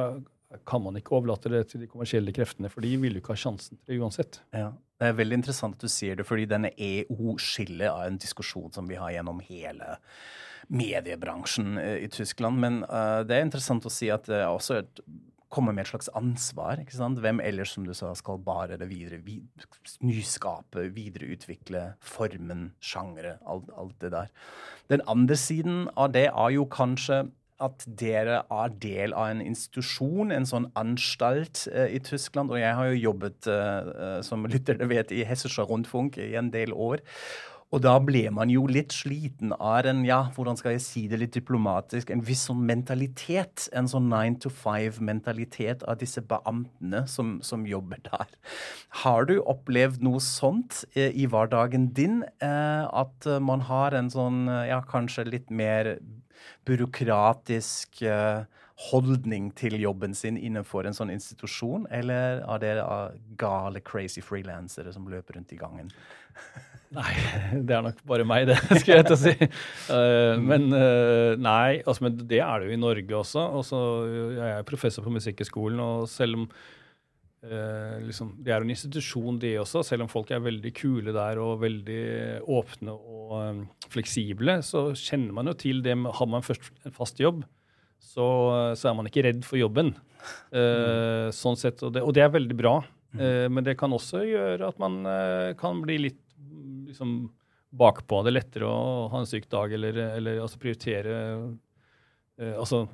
[0.67, 3.43] kan man ikke overlate det til de kommersielle kreftene, for de vil jo ikke ha
[3.45, 4.41] sjansen til det uansett.
[4.55, 4.71] Ja.
[4.95, 8.87] Det er veldig interessant at du sier det, fordi denne EO-skillet er en diskusjon som
[8.87, 9.97] vi har gjennom hele
[10.71, 12.61] mediebransjen eh, i Tyskland.
[12.63, 15.01] Men uh, det er interessant å si at det også et,
[15.51, 16.79] kommer med et slags ansvar.
[16.81, 17.19] ikke sant?
[17.23, 19.41] Hvem ellers, som du sa, skal bare det videre, vi,
[20.03, 24.31] nyskape, videreutvikle formen, sjangre, alt, alt det der.
[24.91, 27.25] Den andre siden av det er jo kanskje
[27.63, 32.51] at dere er del av en institusjon, en sånn anstalt eh, i Tyskland.
[32.51, 36.51] Og jeg har jo jobbet, eh, eh, som lytterne vet, i Hessischer Rundfunk i en
[36.53, 37.03] del år.
[37.73, 41.17] Og da ble man jo litt sliten av en, ja, hvordan skal jeg si det
[41.19, 43.65] litt diplomatisk, en viss sånn mentalitet.
[43.75, 48.31] En sånn nine to five-mentalitet av disse beamtene som, som jobber der.
[49.01, 52.21] Har du opplevd noe sånt eh, i hverdagen din?
[52.39, 55.97] Eh, at eh, man har en sånn, ja, kanskje litt mer
[56.67, 58.45] byråkratisk eh,
[58.89, 64.93] holdning til jobben sin innenfor en sånn institusjon, eller er det eh, gale, crazy frilansere
[64.95, 65.91] som løper rundt i gangen?
[66.95, 67.11] Nei,
[67.65, 69.33] det er nok bare meg, det, skulle jeg til å si.
[69.91, 70.69] Eh, men
[71.41, 73.41] nei, altså, men det er det jo i Norge også.
[73.59, 73.79] også
[74.37, 76.45] jeg er professor på Musikkhøgskolen, og selv om
[77.45, 79.83] eh, liksom, Det er en institusjon, det også.
[79.85, 82.01] Selv om folk er veldig kule der og veldig
[82.57, 83.61] åpne og um,
[83.93, 87.43] fleksible, så kjenner man jo til det med Har man først en fast jobb,
[88.01, 88.27] så,
[88.77, 89.95] så er man ikke redd for jobben.
[90.55, 92.79] Eh, sånn sett, og det, og det er veldig bra.
[93.19, 96.21] Eh, men det kan også gjøre at man eh, kan bli litt
[96.89, 97.17] liksom,
[97.75, 98.21] bakpå.
[98.23, 101.15] Det er lettere å ha en syk dag eller, eller altså prioritere
[102.39, 102.85] eh, altså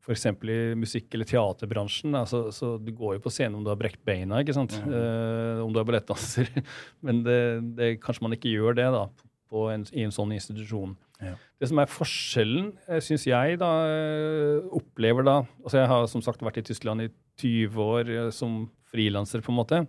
[0.00, 0.26] F.eks.
[0.26, 2.14] i musikk- eller teaterbransjen.
[2.16, 4.72] Altså, så Du går jo på scenen om du har brekt beina, ikke sant?
[4.80, 6.48] Eh, om du er ballettdanser.
[7.04, 7.40] Men det,
[7.76, 9.04] det, kanskje man ikke gjør det da,
[9.50, 10.96] på en, i en sånn institusjon.
[11.20, 11.34] Ja.
[11.60, 12.70] Det som er forskjellen,
[13.04, 17.10] syns jeg, da, eh, opplever da altså Jeg har som sagt vært i Tyskland i
[17.40, 19.84] 20 år eh, som frilanser, på en måte.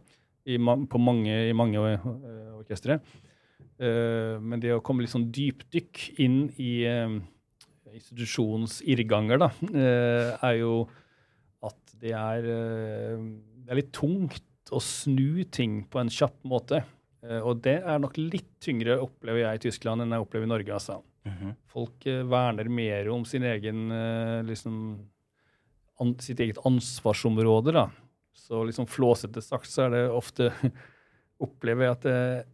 [0.45, 2.07] I, på mange, i mange eh,
[2.57, 2.99] orkestre.
[3.81, 6.73] Eh, men det å komme litt sånn dypdykk inn i
[7.91, 10.87] eh, institusjonens irrganger, da, eh, er jo
[11.63, 13.21] at det er, eh,
[13.65, 16.83] det er litt tungt å snu ting på en kjapp måte.
[17.23, 20.53] Eh, og det er nok litt tyngre, opplever jeg i Tyskland, enn jeg opplever i
[20.53, 20.73] Norge.
[20.73, 21.01] altså.
[21.25, 21.55] Mhm.
[21.67, 23.89] Folk eh, verner mer om sin egen,
[24.47, 24.97] liksom,
[25.99, 27.73] an, sitt eget ansvarsområde.
[27.73, 27.89] da.
[28.33, 30.51] Så liksom flåsete sagt så er det ofte
[31.41, 32.45] Opplever jeg at det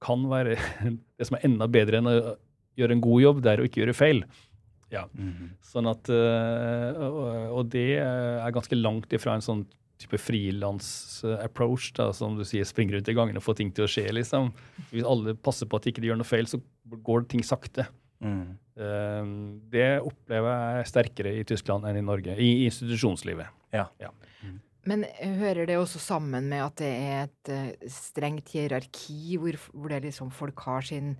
[0.00, 0.54] kan være
[1.18, 2.36] det som er enda bedre enn å
[2.78, 4.20] gjøre en god jobb, det er å ikke gjøre feil.
[4.92, 5.06] Ja.
[5.12, 5.50] Mhm.
[5.64, 7.18] Sånn at, eh, og,
[7.58, 9.66] og det er ganske langt ifra en sånn
[9.98, 14.06] type frilans-approach, som du sier, springer ut i gangen og får ting til å skje,
[14.14, 14.52] liksom.
[14.92, 17.88] Hvis alle passer på at de ikke gjør noe feil, så går ting sakte.
[18.22, 18.54] Mm.
[18.78, 19.32] Eh,
[19.74, 23.50] det opplever jeg sterkere i Tyskland enn i Norge, i institusjonslivet.
[23.74, 23.88] Ja.
[24.88, 29.92] Men hører det også sammen med at det er et eh, strengt hierarki, hvor, hvor
[29.92, 31.16] det liksom folk har sin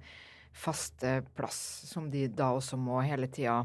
[0.59, 3.61] faste plass, som de da også må hele tida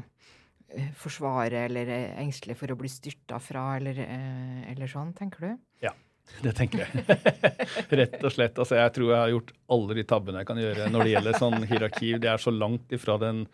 [0.70, 5.48] eh, forsvare eller er engstelige for å bli styrta fra, eller, eh, eller sånn, tenker
[5.48, 5.62] du?
[5.84, 5.94] Ja.
[6.40, 7.02] Det tenker jeg.
[8.00, 8.56] Rett og slett.
[8.56, 11.38] Altså, jeg tror jeg har gjort alle de tabbene jeg kan gjøre når det gjelder
[11.42, 12.14] sånn hierarki.
[12.22, 13.44] Det er så langt ifra den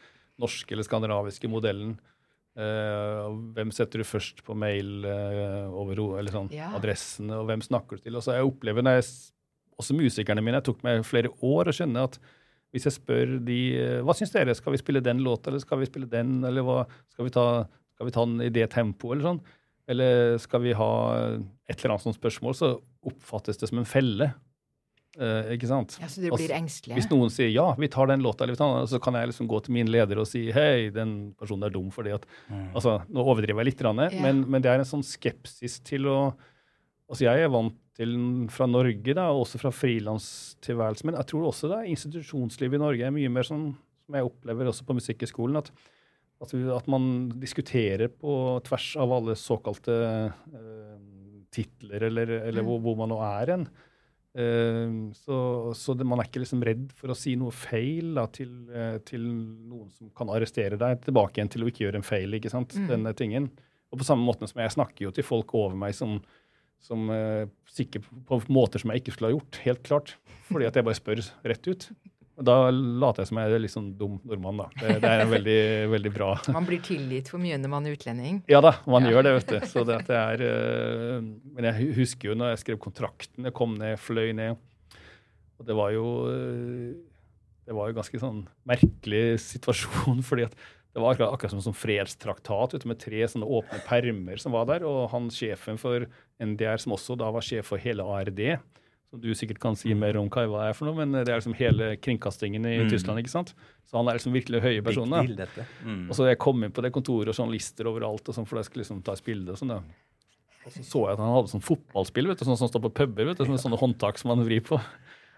[0.40, 1.96] norske eller skandinaviske modellen.
[2.58, 3.26] Uh,
[3.56, 6.72] hvem setter du først på mail uh, over eller sånn, Ja.
[6.76, 8.18] adressene, og hvem snakker du til?
[8.18, 9.12] Og så jeg opplever når jeg,
[9.80, 10.58] Også musikerne mine.
[10.58, 12.18] Jeg tok meg flere år å skjønne at
[12.72, 14.54] hvis jeg spør de eh, Hva syns dere?
[14.54, 16.38] Skal vi spille den låta, eller skal vi spille den?
[16.46, 17.46] Eller hva, skal, vi ta,
[17.96, 19.40] skal vi ta den i det tempoet, eller sånn?
[19.90, 20.90] Eller skal vi ha
[21.66, 22.68] et eller annet sånt spørsmål, så
[23.10, 24.28] oppfattes det som en felle.
[25.18, 25.96] Eh, ikke sant?
[25.98, 26.94] Ja, Så de Altså, blir engstelige?
[27.00, 29.32] Hvis noen sier ja, vi tar den låta, eller vi tar den, så kan jeg
[29.32, 32.68] liksom gå til min leder og si hei, den personen er dum fordi at Mm.
[32.74, 34.22] Altså, nå overdriver jeg litt, rann, Ja.
[34.22, 36.34] men, men det er en sånn skepsis til å
[37.10, 38.12] Altså, jeg er vant til
[38.54, 41.10] fra Norge, da, og også fra frilanstilværelsen.
[41.10, 43.72] Men jeg tror også da institusjonslivet i Norge er mye mer sånn
[44.06, 45.58] som jeg opplever også på Musikkhøgskolen.
[45.60, 45.72] At,
[46.40, 47.04] at, at man
[47.42, 48.32] diskuterer på
[48.66, 50.98] tvers av alle såkalte uh,
[51.52, 53.68] titler, eller, eller hvor, hvor man nå er hen.
[54.30, 55.38] Uh, så
[55.74, 59.00] så det, man er ikke liksom redd for å si noe feil da, til, uh,
[59.02, 62.38] til noen som kan arrestere deg tilbake igjen til å ikke gjøre en feil.
[62.38, 63.50] ikke sant, denne tingen.
[63.90, 66.20] Og på samme måte som jeg snakker jo til folk over meg som,
[66.84, 70.14] som eh, sikker på måter som jeg ikke skulle ha gjort, helt klart.
[70.50, 71.90] Fordi at jeg bare spør rett ut.
[72.40, 74.68] Da later jeg som jeg er litt sånn dum nordmann, da.
[74.80, 75.58] Det, det er en veldig,
[75.92, 78.40] veldig bra Man blir tilgitt for mye når man er utlending.
[78.48, 79.68] Ja da, man gjør det, vet du.
[79.68, 83.56] Så det at det er eh, Men jeg husker jo når jeg skrev kontrakten, jeg
[83.56, 84.56] kom ned, fløy ned.
[85.60, 86.96] Og det var jo eh,
[87.68, 90.56] Det var jo ganske sånn merkelig situasjon, fordi at
[90.90, 94.40] det var akkurat, akkurat som en sånn fredstraktat vet du, med tre sånne åpne permer
[94.42, 94.88] som var der.
[94.88, 96.08] Og han sjefen for
[96.40, 98.40] NDR, som også da var sjef for hele ARD,
[99.10, 101.40] som du sikkert kan si mer om hva hva er for noe, men det er
[101.40, 103.54] liksom hele kringkastingen i Tyskland, ikke sant?
[103.90, 105.26] Så han er liksom virkelig høye personer.
[105.26, 105.50] person.
[105.56, 105.66] da.
[105.82, 106.04] Mm.
[106.08, 108.70] Og så jeg kom inn på det kontoret og journalister overalt, og sånn, for jeg
[108.70, 109.50] skulle liksom ta et bilde.
[109.50, 109.80] Og sånn da.
[110.60, 112.92] Og så så jeg at han hadde sånn fotballspill, vet du, sånn som står på
[113.00, 113.30] puber.
[113.32, 114.78] vet du, sånne, sånne håndtak som man vrir på.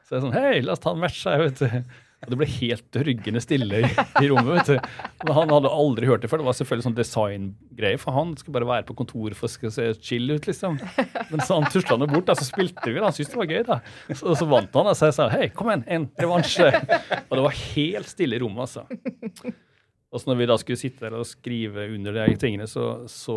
[0.05, 2.01] Så jeg er sånn Hei, la oss ta en match her, vet du.
[2.23, 3.89] Og det ble helt ryggende stille i,
[4.23, 4.69] i rommet.
[5.27, 6.43] han hadde aldri hørt det før.
[6.43, 9.89] Det var selvfølgelig sånn designgreie, for han skulle bare være på kontoret for å se
[9.99, 10.79] chill ut, liksom.
[11.33, 13.01] Men så han tusla nå bort, da, så spilte vi.
[13.01, 13.81] da, Han syntes det var gøy, da.
[14.15, 16.71] Så, så vant han, og så jeg sa hei, kom igjen, en revansje.
[17.27, 18.87] Og det var helt stille i rommet, altså.
[20.13, 23.37] Og så når vi da skulle sitte der og skrive under de tingene, så, så,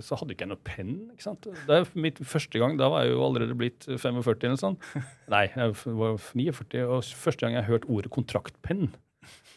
[0.00, 0.94] så hadde ikke jeg noe penn.
[1.12, 1.48] ikke sant?
[1.68, 4.78] Det er mitt første gang, Da var jeg jo allerede blitt 45 eller sånn.
[5.34, 6.86] Nei, jeg var 49.
[6.88, 8.88] Og første gang jeg hørte ordet kontraktpenn.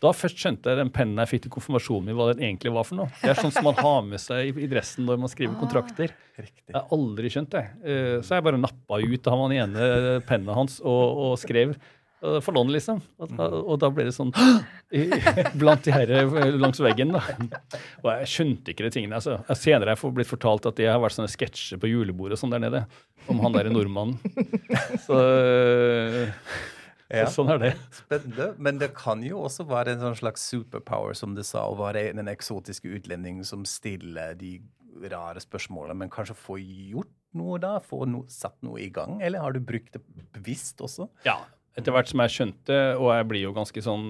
[0.03, 2.83] Da først skjønte jeg den pennen jeg fikk til konfirmasjonen min, hva den egentlig var
[2.85, 3.07] for noe.
[3.23, 6.11] Det er sånn som man har med seg i, i dressen når man skriver kontrakter.
[6.35, 6.67] Riktig.
[6.67, 7.63] Jeg har aldri skjønt det.
[7.87, 9.87] Eh, Så jeg bare nappa ut av han ene
[10.27, 11.77] pennen hans og, og skrev
[12.45, 12.99] for lån, liksom.
[13.21, 14.31] Og, og da ble det sånn
[14.95, 15.07] i-
[15.61, 17.13] blant de her eh, langs veggen.
[17.15, 17.21] da.
[18.03, 19.19] Og jeg skjønte ikke de tingene.
[19.19, 19.39] altså.
[19.49, 22.53] Jeg Senere har jeg blitt fortalt at det har vært sånne sketsjer på julebordet sånn
[22.55, 22.85] der nede
[23.31, 24.19] om han derre nordmannen.
[25.07, 26.31] Så, eh,
[27.13, 27.27] Ja.
[27.29, 27.73] så sånn er det.
[27.93, 28.47] Spennende.
[28.57, 32.07] Men det kan jo også være en sånn slags superpower, som du sa, å være
[32.17, 34.55] den eksotiske utlendingen som stiller de
[35.11, 37.75] rare spørsmålene, men kanskje få gjort noe da?
[37.83, 39.19] Få no, satt noe i gang?
[39.21, 40.01] Eller har du brukt det
[40.33, 41.05] bevisst også?
[41.27, 41.37] Ja,
[41.75, 44.07] etter hvert som jeg skjønte, og jeg blir jo ganske sånn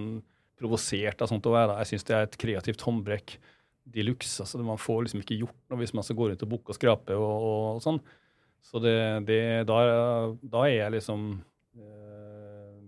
[0.60, 3.38] provosert av sånt å være, jeg syns det er et kreativt håndbrekk
[3.96, 4.38] de luxe.
[4.42, 6.78] Altså, man får liksom ikke gjort noe hvis man skal gå rundt og bukke og
[6.78, 8.00] skrape og, og, og sånn.
[8.66, 8.96] Så det,
[9.28, 9.82] det, da,
[10.42, 11.28] da er jeg liksom
[11.78, 12.80] eh,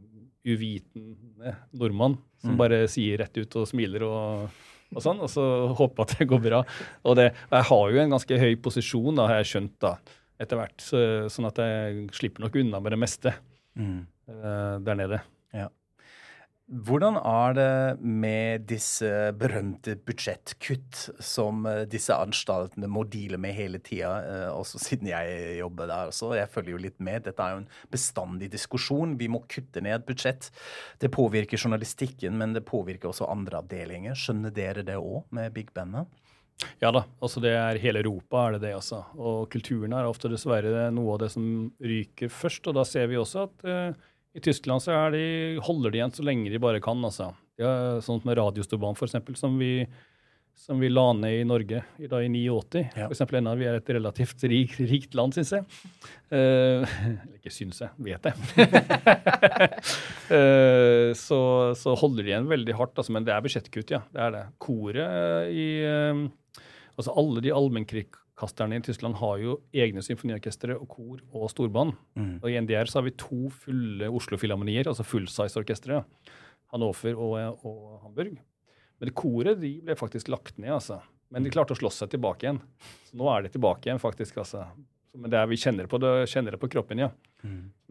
[0.48, 4.64] uvitende nordmann som bare sier rett ut og smiler og,
[4.96, 5.44] og sånn, og så
[5.78, 6.64] håper at det går bra.
[7.06, 9.96] Og det, jeg har jo en ganske høy posisjon, da, har jeg skjønt, da,
[10.42, 11.02] etter hvert, så,
[11.34, 15.22] sånn at jeg slipper nok unna med det meste eh, der nede.
[15.56, 15.70] Ja.
[16.68, 19.08] Hvordan er det med disse
[19.40, 25.54] berømte budsjettkutt som eh, disse anstaltene må deale med hele tida, eh, også siden jeg
[25.62, 26.34] jobber der også?
[26.36, 27.24] Jeg følger jo litt med.
[27.24, 29.16] Dette er jo en bestandig diskusjon.
[29.16, 30.50] Vi må kutte ned budsjett.
[31.00, 34.20] Det påvirker journalistikken, men det påvirker også andre avdelinger.
[34.20, 36.12] Skjønner dere det òg med Big Bandet?
[36.82, 39.06] Ja da, altså det er hele Europa er det det, altså.
[39.16, 41.48] Og kulturen er ofte dessverre noe av det som
[41.80, 42.68] ryker først.
[42.68, 44.08] Og da ser vi også at eh,
[44.38, 45.24] i Tyskland så er de,
[45.66, 47.32] holder de igjen så lenge de bare kan, altså.
[47.58, 49.88] Ja, sånn med Radiostobahn, for eksempel, som vi,
[50.58, 52.84] som vi la ned i Norge i, da, i 89.
[52.84, 53.08] Ja.
[53.08, 55.66] For eksempel ennå vi er et relativt rik, rikt land, syns jeg.
[56.30, 58.38] Eh, eller ikke syns jeg, vet jeg.
[60.30, 61.42] uh, så,
[61.82, 64.04] så holder de igjen veldig hardt, altså, men det er budsjettkutt, ja.
[64.14, 64.46] Det er det.
[64.62, 66.28] Koret i uh,
[66.98, 67.52] Altså alle de
[68.38, 71.94] allmennkringkasterne i Tyskland har jo egne symfoniorkestre og kor og storband.
[72.42, 76.04] Og i NDR så har vi to fulle Oslo-filharmonier, altså full-size-orkestre.
[76.72, 78.38] Hannover og, og Hamburg.
[79.00, 81.02] Men koret de ble faktisk lagt ned, altså.
[81.32, 82.62] Men de klarte å slåss seg tilbake igjen.
[83.10, 84.38] Så nå er de tilbake igjen, faktisk.
[84.38, 84.66] altså.
[85.18, 87.10] Men det er, vi kjenner på, det, kjenner det på kroppen, ja.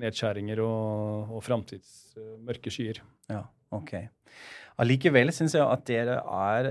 [0.01, 3.03] Nedskjæringer og, og framtids eh, skyer.
[3.33, 3.43] Ja,
[3.75, 3.97] ok.
[4.83, 6.71] Allikevel syns jeg at dere er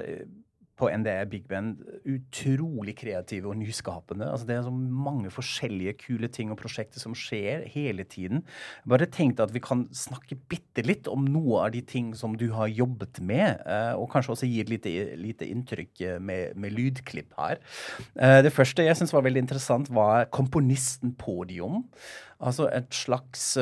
[0.76, 4.28] på NDE Big Band utrolig kreative og nyskapende.
[4.28, 8.44] Altså, det er så mange forskjellige kule ting og prosjekter som skjer hele tiden.
[8.84, 12.36] Jeg bare tenkte at vi kan snakke bitte litt om noe av de ting som
[12.36, 16.60] du har jobbet med, eh, og kanskje også gi et lite, lite inntrykk eh, med,
[16.60, 17.64] med lydklipp her.
[18.20, 21.86] Eh, Det første jeg syns var veldig interessant, var Komponisten-podium.
[22.44, 23.56] Altså et slags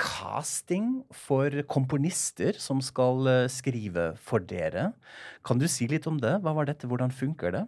[0.00, 4.90] casting for komponister som skal eh, skrive for dere.
[5.46, 6.38] Kan du si litt om det?
[6.44, 6.88] Hva var dette?
[6.88, 7.64] Hvordan funker det?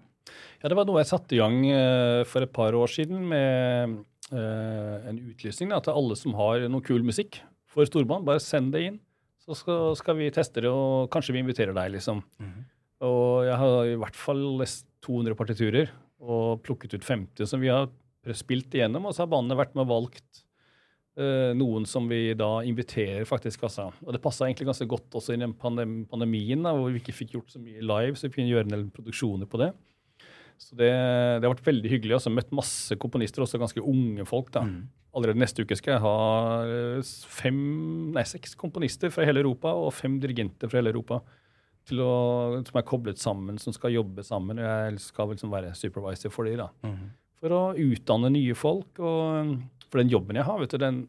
[0.63, 3.97] Ja, Det var noe jeg satte i gang eh, for et par år siden med
[4.33, 7.41] eh, en utlysning da, til alle som har noe kul musikk
[7.71, 8.27] for storband.
[8.29, 9.01] Bare send det inn,
[9.43, 12.23] så skal, skal vi teste det, og kanskje vi inviterer deg, liksom.
[13.03, 15.91] Og jeg har i hvert fall lest 200 partiturer
[16.23, 17.89] og plukket ut 50 som vi har
[18.39, 20.45] spilt igjennom, og så har bandene vært med og valgt
[21.13, 23.67] noen som vi da inviterer, faktisk.
[23.69, 23.91] Altså.
[24.07, 27.13] Og det passa egentlig ganske godt også i den pandem pandemien, da, hvor vi ikke
[27.13, 29.73] fikk gjort så mye live, så vi kunne gjøre en del produksjoner på det.
[30.63, 32.17] Så det, det har vært veldig hyggelig.
[32.17, 34.53] Altså, møtt masse komponister, også ganske unge folk.
[34.55, 34.65] da.
[35.13, 36.17] Allerede neste uke skal jeg ha
[36.65, 37.59] eh, fem,
[38.15, 41.19] nei, seks komponister fra hele Europa og fem dirigenter fra hele Europa
[41.85, 42.13] til å,
[42.65, 44.61] som er koblet sammen, som skal jobbe sammen.
[44.63, 46.63] og Jeg skal liksom være supervisor for dem.
[46.63, 46.71] da.
[47.43, 49.03] For å utdanne nye folk.
[49.03, 49.59] og
[49.93, 51.03] For den jobben jeg har, vet du, den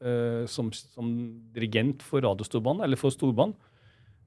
[0.00, 1.10] uh, som, som
[1.54, 3.52] dirigent for radiostorbanen, eller for storbanen,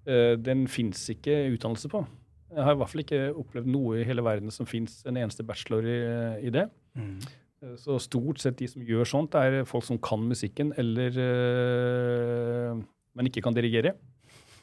[0.06, 2.06] uh, den fins ikke utdannelse på.
[2.54, 5.46] Jeg har i hvert fall ikke opplevd noe i hele verden som fins en eneste
[5.48, 5.98] bachelor i,
[6.46, 6.68] i det.
[6.94, 7.18] Mm.
[7.80, 12.82] Så stort sett de som gjør sånt, er folk som kan musikken, eller eh,
[13.16, 13.94] men ikke kan dirigere.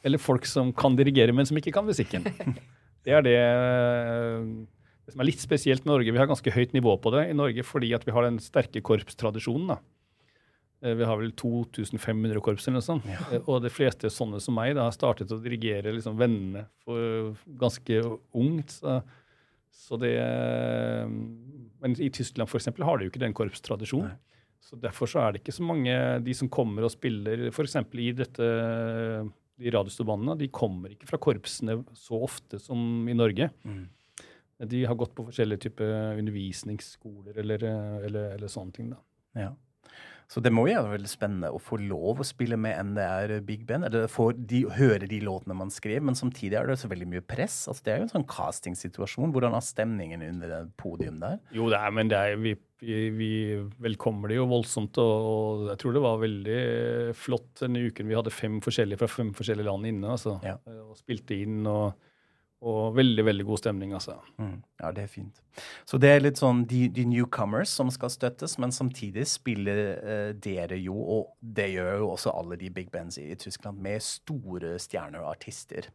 [0.05, 2.27] Eller folk som kan dirigere, men som ikke kan musikken.
[3.05, 4.41] Det er det, eh,
[5.11, 6.13] det som er litt spesielt med Norge.
[6.15, 8.81] Vi har ganske høyt nivå på det i Norge fordi at vi har den sterke
[8.81, 9.73] korpstradisjonen.
[9.73, 9.77] da.
[10.81, 13.05] Eh, Vi har vel 2500 korps eller noe sånt.
[13.05, 13.41] Ja.
[13.45, 18.01] Og de fleste sånne som meg da, har startet å dirigere liksom, vennene for ganske
[18.33, 18.77] ungt.
[18.79, 19.01] Så,
[19.71, 24.15] så det eh, Men i Tyskland for eksempel, har de jo ikke den korpstradisjonen.
[24.61, 25.93] Så Derfor så er det ikke så mange
[26.23, 27.75] de som kommer og spiller f.eks.
[27.97, 28.49] i dette
[29.61, 33.49] de radiostorbandene, de kommer ikke fra korpsene så ofte som i Norge.
[34.69, 37.63] De har gått på forskjellige typer undervisningsskoler eller,
[38.05, 38.91] eller, eller sånne ting.
[38.93, 39.01] da.
[39.47, 39.51] Ja.
[40.31, 43.65] Så det må jo være veldig spennende å få lov å spille med NDR Big
[43.67, 43.89] Band.
[43.89, 47.23] Eller får de, høre de låtene man skrev, men samtidig er det så veldig mye
[47.25, 47.65] press.
[47.67, 49.33] Altså, det er jo en sånn castingsituasjon.
[49.35, 51.41] Hvordan er stemningen under det podium der?
[51.51, 53.31] Jo, det er, men det er, vi, vi,
[53.83, 55.01] velkommer det jo voldsomt.
[55.03, 56.61] Og, og jeg tror det var veldig
[57.25, 58.07] flott denne uken.
[58.07, 60.55] Vi hadde fem forskjellige fra fem forskjellige land inne altså, Ja.
[60.87, 61.59] og spilte inn.
[61.67, 61.91] og
[62.61, 64.19] og veldig, veldig god stemning, altså.
[64.37, 64.59] Mm.
[64.81, 65.39] Ja, det er fint.
[65.89, 70.29] Så det er litt sånn de, de newcomers som skal støttes, men samtidig spiller eh,
[70.37, 74.75] dere jo, og det gjør jo også alle de big bands i, Tyskland, med store
[74.81, 75.89] stjerner og artister.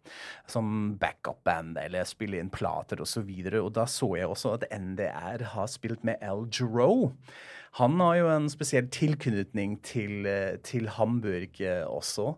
[0.50, 3.22] Som backup-band, eller spiller inn plater osv.
[3.22, 7.12] Og, så og da så jeg også at NDR har spilt med Al Jarreau.
[7.78, 12.32] Han har jo en spesiell tilknytning til, eh, til Hamburg eh, også.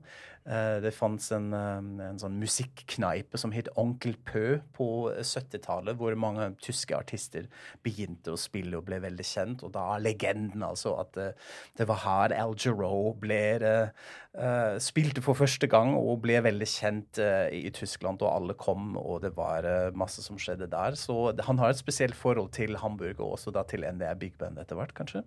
[0.48, 6.14] Eh, Det fantes en, eh, en sånn musikkneipe som het Onkel Pø på 70-tallet, hvor
[6.16, 7.48] mange tyske artister
[7.84, 9.64] begynte å spille og ble veldig kjent.
[9.66, 11.32] Og da er legenden altså at eh,
[11.76, 13.90] det var her Al Jarreau eh,
[14.38, 18.96] eh, spilte for første gang og ble veldig kjent uh, i Tyskland, og alle kom,
[18.96, 20.96] og det var uh, masse som skjedde der.
[20.96, 24.58] Så han har et spesielt forhold til Hamburg, og også da til NDR Big Band
[24.58, 25.24] etter hvert, kanskje?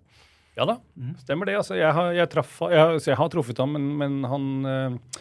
[0.58, 0.76] Ja da,
[1.22, 1.56] stemmer det.
[1.60, 5.16] Altså, jeg, har, jeg, traff, jeg, jeg har truffet ham, men, men han eh,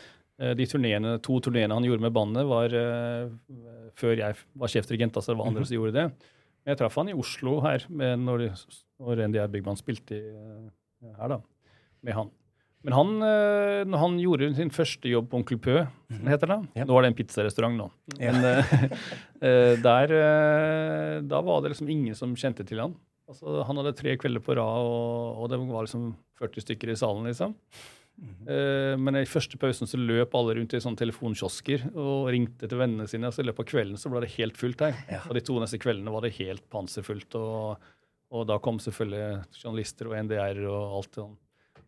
[0.57, 3.29] De turnéene, to turneene han gjorde med bandet, var uh,
[3.95, 5.15] før jeg var sjefdirigent.
[5.15, 6.31] Altså det var andre som gjorde det.
[6.67, 8.47] Jeg traff han i Oslo her når,
[9.01, 11.39] når NDR Byggmann spilte i, eh, her, da.
[12.05, 12.29] Med han.
[12.81, 15.75] Men han, eh, når han gjorde sin første jobb på Onkel Pø,
[16.09, 16.85] som det heter da Ja.
[16.89, 17.87] Nå er det en pizzarestaurant nå.
[18.17, 18.73] Men eh,
[19.47, 22.95] eh, der eh, Da var det liksom ingen som kjente til han.
[23.29, 26.97] Altså, han hadde tre kvelder på rad, og, og det var liksom 40 stykker i
[26.99, 27.55] salen, liksom.
[28.21, 32.81] Eh, men i første pausen så løp alle rundt i sånne telefonkiosker og ringte til
[32.81, 33.29] vennene sine.
[33.29, 34.99] Og Så i løpet av kvelden så ble det helt fullt her.
[35.27, 37.39] Og de to neste kveldene var det helt panserfullt.
[37.39, 37.87] Og,
[38.31, 41.39] og da kom selvfølgelig journalister og NDR og alt sånn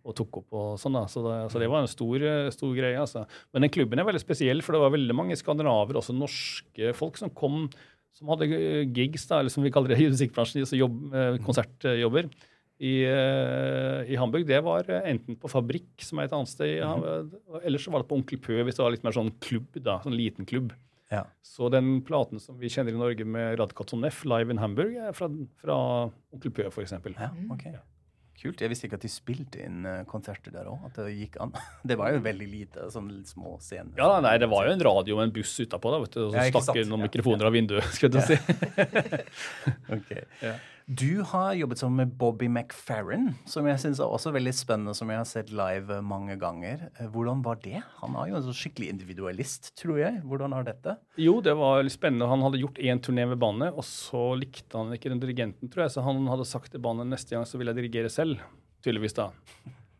[0.04, 0.98] og tok opp og sånn.
[0.98, 1.06] da.
[1.08, 3.00] Så det, så det var en stor, stor greie.
[3.00, 3.22] altså.
[3.56, 7.20] Men den klubben er veldig spesiell, for det var veldig mange skandinaver, også norske folk,
[7.22, 7.70] som kom
[8.14, 11.38] som hadde eh, gigs, da, eller som vi kaller det i musikkbransjen, altså jobb, eh,
[11.46, 12.30] konsertjobber.
[12.84, 14.48] I, eh, I Hamburg.
[14.50, 17.06] Det var enten på Fabrikk, som er et annet sted, i Ham-
[17.64, 19.70] eller så var det på Onkel Pø, hvis det var litt mer sånn klubb.
[19.78, 20.74] da, sånn liten klubb.
[21.14, 21.24] Ja.
[21.46, 25.14] Så den platen som vi kjenner i Norge med Radkaton F, live in Hamburg, er
[25.16, 25.30] fra,
[25.62, 25.78] fra
[26.34, 27.16] Onkel Pø, eksempel.
[27.20, 27.68] Ja, ok.
[28.44, 28.60] Kult.
[28.60, 30.82] Jeg visste ikke at de spilte inn eh, konserter der òg.
[30.90, 31.54] At det gikk an.
[31.90, 33.94] Det var jo veldig lite, sånn små scener.
[34.00, 36.36] Ja, nei, det var jo en radio med en buss utapå, da, vet du, og
[36.36, 37.88] så Ja, stakk noen Ja, mikrofoner av vinduet.
[37.96, 38.38] skal du si.
[39.96, 40.12] Ok.
[40.88, 45.08] Du har jobbet sammen med Bobby McFerrin, som jeg syns er også veldig spennende, som
[45.08, 46.90] jeg har sett live mange ganger.
[47.14, 47.80] Hvordan var det?
[48.02, 50.20] Han er jo en sånn skikkelig individualist, tror jeg.
[50.28, 50.98] Hvordan har dette?
[51.16, 52.28] Jo, det var litt spennende.
[52.28, 55.86] Han hadde gjort én turné ved bandet, og så likte han ikke den dirigenten, tror
[55.86, 58.44] jeg, så han hadde sagt til bandet neste gang så vil jeg dirigere selv.
[58.84, 59.30] Tydeligvis, da.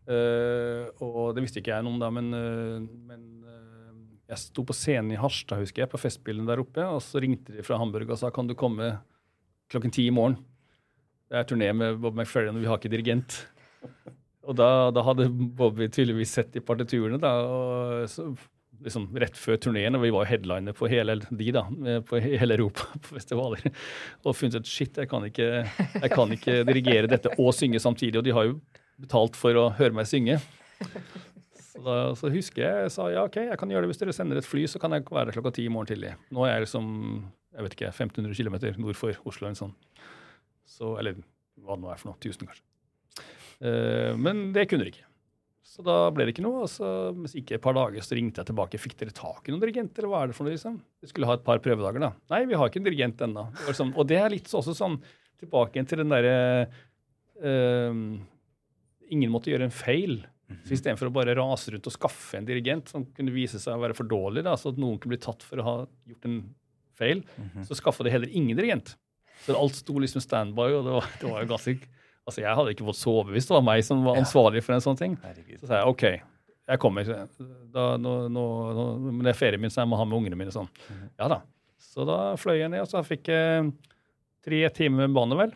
[0.04, 3.92] Uh, og det visste ikke jeg noe om da, men, uh, men uh,
[4.34, 7.56] jeg sto på scenen i Harstad, husker jeg, på Festspillene der oppe, og så ringte
[7.56, 8.98] de fra Hamburg og sa kan du komme
[9.72, 10.42] klokken ti i morgen.
[11.34, 13.40] Det er turné med Bob McFerrin, og vi har ikke dirigent.
[14.46, 18.28] Og da, da hadde Bobby tydeligvis sett i partiturene, da, og så,
[18.84, 21.64] liksom rett før turneen, og vi var jo headliner på hele de da,
[22.06, 23.66] på hele Europa på festivaler,
[24.22, 25.50] og funnet ut shit, jeg kan, ikke,
[26.04, 28.58] jeg kan ikke dirigere dette og synge samtidig, og de har jo
[29.02, 30.38] betalt for å høre meg synge.
[31.74, 34.14] Så, da, så husker jeg jeg sa ja, OK, jeg kan gjøre det hvis dere
[34.14, 36.14] sender et fly, så kan jeg være der klokka ti i morgen tidlig.
[36.30, 36.92] Nå er jeg liksom
[37.54, 39.50] jeg vet ikke, 1500 km nord for Oslo.
[39.50, 39.74] En sånn.
[40.66, 41.18] Så, eller
[41.62, 42.20] hva det nå er for noe.
[42.20, 42.64] 1000, kanskje.
[43.64, 45.10] Eh, men det kunne dere ikke.
[45.74, 46.64] Så da ble det ikke noe.
[46.66, 48.78] og så Mens ikke et par dager så ringte jeg tilbake.
[48.82, 50.54] Fikk dere tak i noen dirigent, eller hva er det for noe?
[50.54, 50.76] liksom?
[51.02, 52.12] Vi skulle ha et par prøvedager, da.
[52.34, 53.48] Nei, vi har ikke en dirigent ennå.
[53.74, 55.00] Sånn, og det er litt så- også sånn
[55.40, 56.36] tilbake igjen til den derre
[57.42, 57.94] eh,
[59.14, 60.24] Ingen måtte gjøre en feil.
[60.68, 63.82] Så Istedenfor å bare rase rundt og skaffe en dirigent som kunne vise seg å
[63.82, 65.76] være for dårlig, da, så at noen kunne bli tatt for å ha
[66.10, 66.36] gjort en
[66.94, 67.24] feil,
[67.66, 68.96] så skaffa de heller ingen dirigent.
[69.46, 71.76] Så alt sto liksom standby, og det var, det var jo ganske
[72.24, 74.84] Altså, jeg hadde ikke fått sove hvis det var meg som var ansvarlig for en
[74.86, 75.18] sånn ting.
[75.20, 75.58] Herregud.
[75.60, 76.04] Så sa jeg OK,
[76.72, 77.10] jeg kommer.
[77.74, 78.44] Da, nå, nå,
[78.78, 80.54] nå, men det er ferien min, så jeg må ha med ungene mine.
[80.56, 80.70] sånn.
[81.20, 81.42] Ja da.
[81.84, 83.74] Så da fløy jeg ned, og så fikk jeg
[84.48, 85.52] tre timer med bane, vel.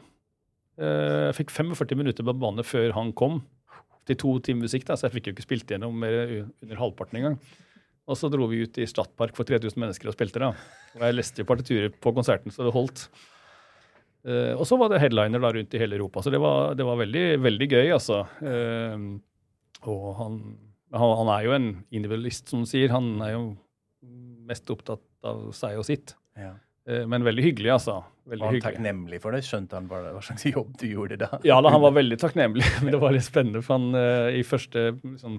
[0.77, 3.39] Eh, Jeg fikk 45 minutter på bane før han kom
[4.07, 6.19] til to timer musikk, da, så jeg fikk jo ikke spilt gjennom mer
[6.63, 7.39] under halvparten engang.
[8.07, 10.39] Og så dro vi ut i Stadpark for 3000 mennesker og spilte.
[10.43, 10.51] da.
[10.99, 13.07] Og jeg leste jo partiturer på konserten, så det holdt.
[14.27, 16.85] Eh, og så var det headliner da rundt i hele Europa, så det var, det
[16.87, 18.25] var veldig, veldig gøy, altså.
[18.43, 19.07] Eh,
[19.87, 20.37] og han,
[20.91, 22.91] han, er jo en individualist, som du sier.
[22.91, 23.43] Han er jo
[24.47, 26.15] mest opptatt av seg og sitt.
[26.39, 26.55] Ja.
[26.87, 28.01] Eh, men veldig hyggelig, altså.
[28.27, 28.65] Veldig Var han hyggelig.
[28.67, 29.43] takknemlig for det?
[29.47, 31.29] Skjønte han hva, hva slags jobb du gjorde da?
[31.47, 33.63] Ja, da, han var veldig takknemlig, men det var litt spennende.
[33.63, 35.37] For han uh, i første, liksom,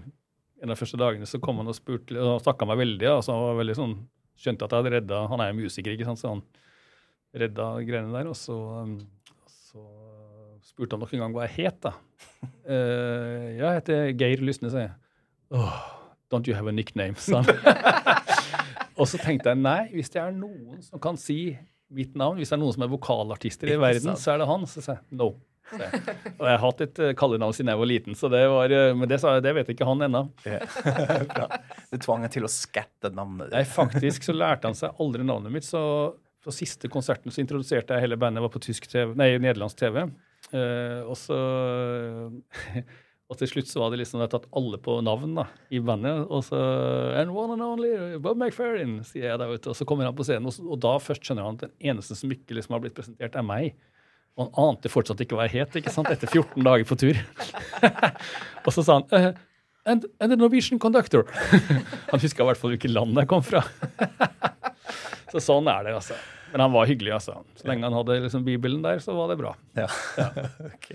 [0.62, 3.10] en av de første dagene så kom han og spurte, og snakka meg veldig.
[3.18, 3.98] Altså, han var veldig sånn,
[4.38, 6.44] skjønte at jeg hadde redda Han er jo musiker, ikke sant, så han
[7.34, 8.30] redda greiene der.
[8.30, 8.98] Og så, um,
[9.48, 9.84] så
[10.68, 11.96] spurte han nok en gang hva jeg het, da.
[12.68, 14.92] Uh, jeg heter Geir Lysne, sier jeg.
[15.56, 15.78] Oh,
[16.30, 17.48] don't you have a nickname, sa han.
[19.00, 21.56] og så tenkte jeg nei, hvis det er noen som kan si
[21.94, 24.66] mitt navn, hvis det er noen som er vokalartister i verden, så er det han.
[24.68, 25.30] Så sa jeg no.
[25.72, 26.02] jeg.
[26.34, 28.92] Og jeg har hatt et eh, kallenavn siden jeg var liten, så det var, eh,
[28.96, 30.24] men det, det vet ikke han ennå.
[31.88, 33.72] Du tvang ham til å skatte navnet Nei, ditt.
[33.72, 35.80] faktisk så lærte han seg aldri navnet mitt, så
[36.44, 40.04] på siste konserten så introduserte jeg hele bandet, var på tysk TV, nei, nederlandsk TV.
[40.52, 41.38] Uh, og så
[43.28, 46.22] Og til slutt så var det liksom jeg tatt alle på navn da, i bandet.
[46.32, 46.56] Og så
[47.20, 47.90] And one and only
[48.24, 49.68] Bob McFerrin, sier jeg der ute.
[49.68, 52.16] Og så kommer han på scenen, og, og da først skjønner han at den eneste
[52.16, 53.76] som ikke liksom har blitt presentert, er meg.
[54.38, 57.20] Og han ante fortsatt ikke hva jeg het, ikke sant, etter 14 dager på tur.
[58.64, 59.28] og så sa han «Eh,
[59.84, 61.28] and, and the Norwegian conductor.
[62.10, 63.60] han huska i hvert fall hvilket land jeg kom fra.
[65.32, 66.16] Så sånn er det, altså.
[66.52, 67.42] Men han var hyggelig, altså.
[67.58, 69.52] Så lenge han hadde liksom Bibelen der, så var det bra.
[69.76, 69.88] Ja.
[70.72, 70.90] ok.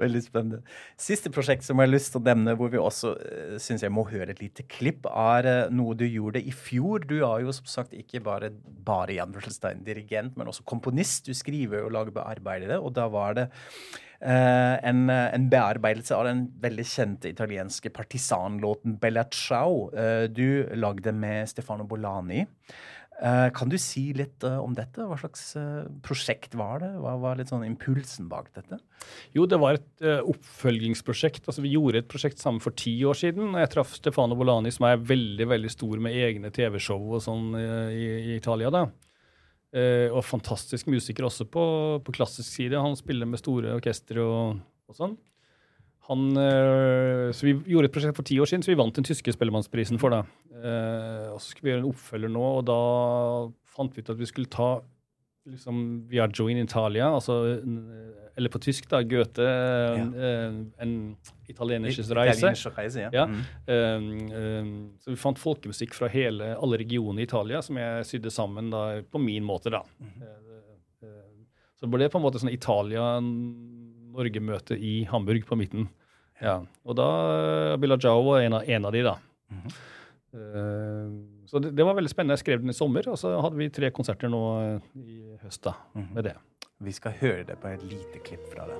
[0.00, 0.60] Veldig spennende.
[1.00, 3.92] Siste prosjekt som jeg har lyst til å nevne, hvor vi også uh, syns jeg
[3.92, 7.04] må høre et lite klipp, er eh, noe du gjorde i fjor.
[7.04, 8.52] Du er jo som sagt ikke bare,
[8.86, 11.28] bare Jan Russelstein dirigent, men også komponist.
[11.28, 13.50] Du skriver og lager bearbeidede, og da var det
[14.20, 19.90] eh, en, eh, en bearbeidelse av den veldig kjente italienske partisanlåten Bella Ciao.
[19.92, 22.46] Eh, du lagde med Stefano Bolani.
[23.20, 25.04] Eh, kan du si litt eh, om dette?
[25.04, 26.88] Hva slags eh, prosjekt var det?
[27.02, 28.78] Hva var litt sånn impulsen bak dette?
[29.36, 31.44] Jo, det var et oppfølgingsprosjekt.
[31.44, 33.52] Altså, vi gjorde et prosjekt sammen for ti år siden.
[33.60, 38.08] Jeg traff Stefano Bolani, som er veldig veldig stor med egne TV-show og sånn i,
[38.32, 38.72] i Italia.
[38.72, 38.86] da.
[40.10, 41.64] Og fantastisk musiker også på,
[42.04, 42.80] på klassisk side.
[42.80, 44.60] Han spiller med store orkestre og,
[44.90, 45.16] og sånn.
[46.10, 49.06] Han, eh, så Vi gjorde et prosjekt for ti år siden, så vi vant den
[49.06, 50.22] tyske Spellemannsprisen for det.
[50.58, 52.80] Eh, og så skulle vi gjøre en oppfølger nå, og da
[53.70, 54.70] fant vi ut at vi skulle ta
[55.50, 55.76] liksom
[56.10, 57.34] Viaggio in Italia, altså,
[58.36, 59.46] eller på tysk, da, Goethe,
[59.96, 60.10] en,
[60.78, 60.92] en
[61.48, 62.52] italienisches reise.
[62.76, 63.10] Reise, ja.
[63.14, 63.24] Ja.
[63.26, 63.40] Mm.
[63.66, 68.30] Um, um, så vi fant folkemusikk fra hele, alle regionene i Italia, som jeg sydde
[68.34, 69.68] sammen da, på min måte.
[69.74, 69.82] da.
[69.98, 70.20] Mm.
[71.80, 75.88] Så det ble på en måte sånn Italia-Norge-møte i Hamburg på midten.
[76.40, 76.56] Ja.
[76.88, 77.08] Og da
[77.76, 79.16] uh, Jao Ciao var en av, en av de, da.
[80.32, 81.10] Eh,
[81.46, 82.38] så det, det var veldig spennende.
[82.38, 85.64] Jeg skrev den i sommer, og så hadde vi tre konserter nå eh, i høst
[85.66, 86.36] da, med det.
[86.80, 88.78] Vi skal høre det på et lite klipp fra det.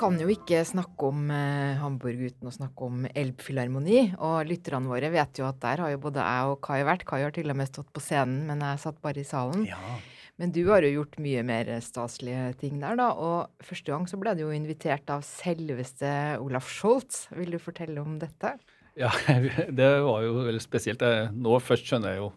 [0.00, 4.14] Kan jo ikke snakke om eh, Hamburg uten å snakke om Elbphilharmoni.
[4.16, 7.04] Og lytterne våre vet jo at der har jo både jeg og Kai vært.
[7.08, 9.66] Kai har til og med stått på scenen, men jeg satt bare i salen.
[9.68, 9.98] Ja.
[10.40, 13.10] Men du har jo gjort mye mer staselige ting der, da.
[13.12, 17.26] Og første gang så ble du jo invitert av selveste Olaf Scholz.
[17.36, 18.56] Vil du fortelle om dette?
[18.98, 19.12] Ja,
[19.80, 21.04] det var jo veldig spesielt.
[21.36, 22.30] Nå først skjønner jeg jo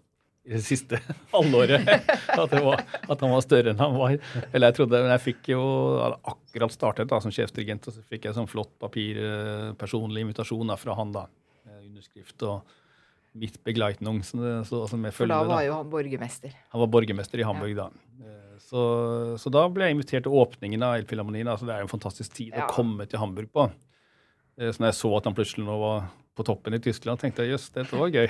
[0.43, 0.97] i det siste
[1.33, 4.17] halvåret at, det var, at han var større enn han var.
[4.51, 5.61] Eller jeg trodde, men jeg fikk jo
[6.01, 10.25] hadde akkurat startet da, som sjefsdirigent, og så fikk jeg sånn flott papir, eh, personlig
[10.25, 11.13] invitasjon da, fra han.
[11.15, 11.27] da,
[11.83, 12.73] Underskrift og
[13.39, 14.19] mitt begleitnung.
[14.27, 16.51] så, så, med jeg For da var jo han borgermester.
[16.73, 17.87] Han var borgermester i Hamburg da.
[18.21, 18.83] Eh, Så,
[19.41, 21.47] så da ble jeg invitert til åpningen av Elfilharmonien.
[21.49, 22.67] Altså det er jo en fantastisk tid Ja.
[22.67, 23.65] å komme til Hamburg på.
[24.59, 27.45] Eh, Så når jeg så at han plutselig nå var på toppen i Tyskland, tenkte
[27.45, 28.25] jeg jøss, dette var gøy.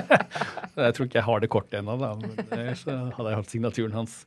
[0.86, 2.12] jeg tror ikke jeg har det kortet ennå, da.
[2.20, 4.20] Men så hadde jeg hatt signaturen hans.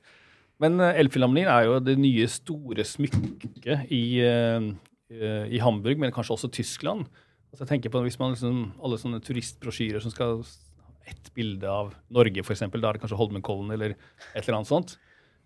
[0.61, 4.67] Men uh, Elfilharmonien er jo det nye store smykket i, eh,
[5.11, 7.07] eh, i Hamburg, men kanskje også Tyskland.
[7.53, 11.67] Altså jeg tenker på Hvis man liksom, alle sånne turistbrosjyrer som skal ha ett bilde
[11.69, 14.95] av Norge, f.eks., da er det kanskje Holmenkollen eller et eller annet sånt.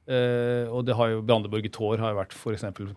[0.08, 2.96] Eh, og det har jo Brandeburg i Tår har jo vært for tysk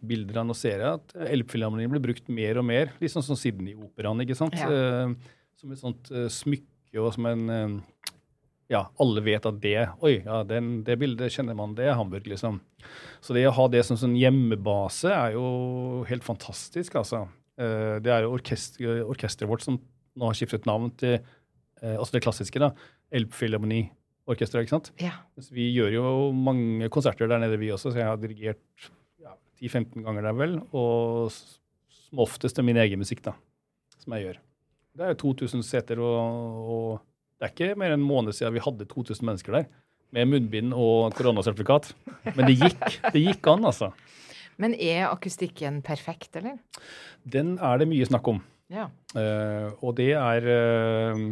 [0.00, 0.40] bilder.
[0.40, 4.22] av jeg at Elbphilharmonien blir brukt mer og mer, litt sånn som Sydney-operaen.
[4.24, 4.56] ikke sant?
[4.56, 4.68] Ja.
[4.70, 7.82] Eh, som et sånt eh, smykke og som en eh,
[8.72, 12.26] Ja, alle vet at det Oi, ja, den, det bildet kjenner man, det er Hamburg,
[12.26, 12.62] liksom.
[13.20, 17.26] Så det å ha det som sånn hjemmebase er jo helt fantastisk, altså.
[17.54, 19.76] Det er jo orkester, orkesteret vårt som
[20.18, 21.20] nå har skiftet navn til
[21.84, 22.72] altså det klassiske, da.
[23.14, 24.90] Elbphilharmoni-orkesteret, ikke sant.
[24.98, 25.12] Ja.
[25.52, 28.90] Vi gjør jo mange konserter der nede, vi også, så jeg har dirigert
[29.62, 30.56] 10-15 ganger der vel.
[30.74, 33.34] Og som oftest er min egen musikk, da,
[34.00, 34.40] som jeg gjør.
[34.94, 36.90] Det er jo 2000 seter, og, og
[37.38, 39.70] det er ikke mer enn en måned siden vi hadde 2000 mennesker der.
[40.14, 41.90] Med munnbind og koronasertifikat.
[42.36, 43.90] Men det gikk, det gikk an, altså.
[44.62, 46.60] Men er akustikken perfekt, eller?
[47.26, 48.38] Den er det mye snakk om.
[48.70, 48.86] Ja.
[49.14, 51.24] Uh, og det er uh,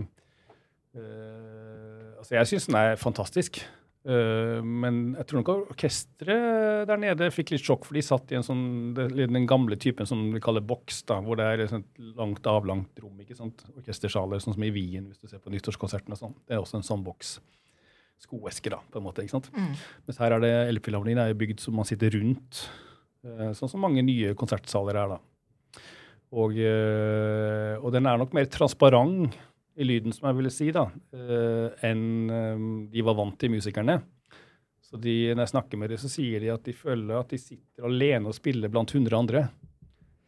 [0.99, 3.63] uh, Altså, jeg syns den er fantastisk.
[4.03, 8.39] Eh, men jeg tror nok orkesteret der nede fikk litt sjokk, for de satt i
[8.39, 8.65] en sånn,
[8.97, 11.75] den gamle typen som vi kaller boks, da, hvor det er et
[12.19, 13.15] langt, avlangt rom.
[13.23, 13.63] ikke sant?
[13.77, 16.39] Orkestersaler, sånn som i Wien, hvis du ser på nyttårskonserten og sånn.
[16.47, 17.37] Det er også en sånn boks.
[18.23, 19.23] Skoeske, da, på en måte.
[19.23, 19.51] ikke sant?
[19.55, 19.75] Mm.
[20.09, 22.65] Mens her er det Elbphilharmonien er bygd så man sitter rundt,
[23.27, 25.87] eh, sånn som mange nye konsertsaler er, da.
[26.33, 29.35] Og, eh, og den er nok mer transparent
[29.77, 34.01] i lyden, som jeg ville si, da, eh, enn eh, de var vant til, musikerne.
[34.85, 37.41] Så de, når jeg snakker med dem, så sier de at de føler at de
[37.41, 39.47] sitter alene og spiller blant hundre andre.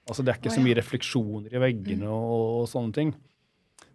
[0.08, 3.14] Altså Det er ikke Å, så mye refleksjoner i veggene og, og sånne ting.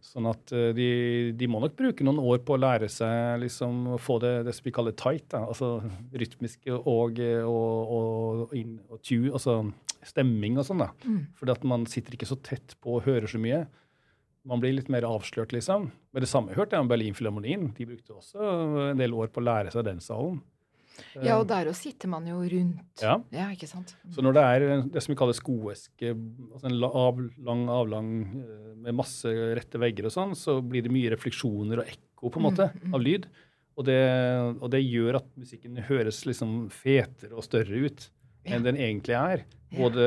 [0.10, 0.90] Sånn at eh, de,
[1.38, 4.56] de må nok bruke noen år på å lære seg liksom, å få det, det
[4.58, 5.28] som vi kaller tight.
[5.34, 5.44] Da.
[5.50, 5.80] Altså
[6.14, 9.62] rytmiske og, og, og, inn, og tue, altså
[10.06, 10.86] stemming og sånn.
[10.86, 10.90] da.
[11.04, 11.22] Mm.
[11.38, 13.66] Fordi at man sitter ikke så tett på og hører så mye.
[14.48, 15.90] Man blir litt mer avslørt, liksom.
[16.14, 17.74] Men det samme hørte jeg om Berlinfilharmonien.
[17.76, 20.40] De brukte også en del år på å lære seg den salen.
[21.24, 23.02] ja, og der òg sitter man jo rundt.
[23.02, 23.18] Ja.
[23.32, 23.94] Ja, ikke sant?
[24.12, 26.12] Så når det er det som vi kaller skoeske,
[26.54, 28.10] altså en la- av, lang avlang
[28.42, 32.40] eh, med masse rette vegger og sånn, så blir det mye refleksjoner og ekko på
[32.42, 32.96] en måte Mm, mm.
[32.96, 33.28] av lyd.
[33.80, 34.00] Og det,
[34.62, 38.10] og det gjør at musikken høres liksom fetere og større ut
[38.46, 38.56] Ja.
[38.58, 39.46] enn den egentlig er.
[39.70, 40.06] Både,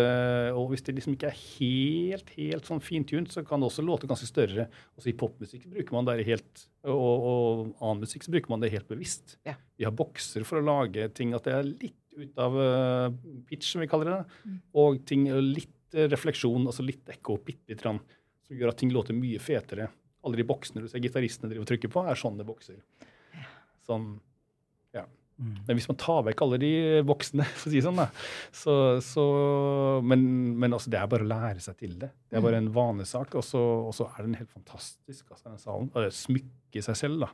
[0.58, 4.08] og hvis det liksom ikke er helt helt sånn fintunt, så kan det også låte
[4.10, 4.66] ganske større.
[4.98, 8.72] Også I popmusikk bruker man det helt, og, og annen musikk så bruker man det
[8.74, 9.36] helt bevisst.
[9.46, 9.54] Ja.
[9.78, 13.14] Vi har bokser for å lage ting at det er litt ut av eh,
[13.48, 14.18] pitch, som vi kaller det.
[14.42, 14.58] Mm.
[14.82, 18.02] Og ting, litt eh, refleksjon, altså litt ekko, bitte lite grann,
[18.46, 19.88] som gjør at ting låter mye fetere.
[20.26, 22.82] Alle de boksene du ser gitaristene driver og trykker på, er sånne bokser.
[23.86, 24.10] Sånn,
[24.94, 25.06] ja.
[25.40, 25.54] Mm.
[25.66, 26.70] Men hvis man tar vekk alle de
[27.08, 28.06] voksne, for å si det sånn, da,
[28.54, 29.24] så, så
[30.06, 30.22] men,
[30.60, 32.10] men altså, det er bare å lære seg til det.
[32.30, 35.62] Det er bare en vanesak, og så, og så er den helt fantastisk, altså, den
[35.62, 35.90] salen.
[35.94, 37.32] Og det smykker seg selv, da.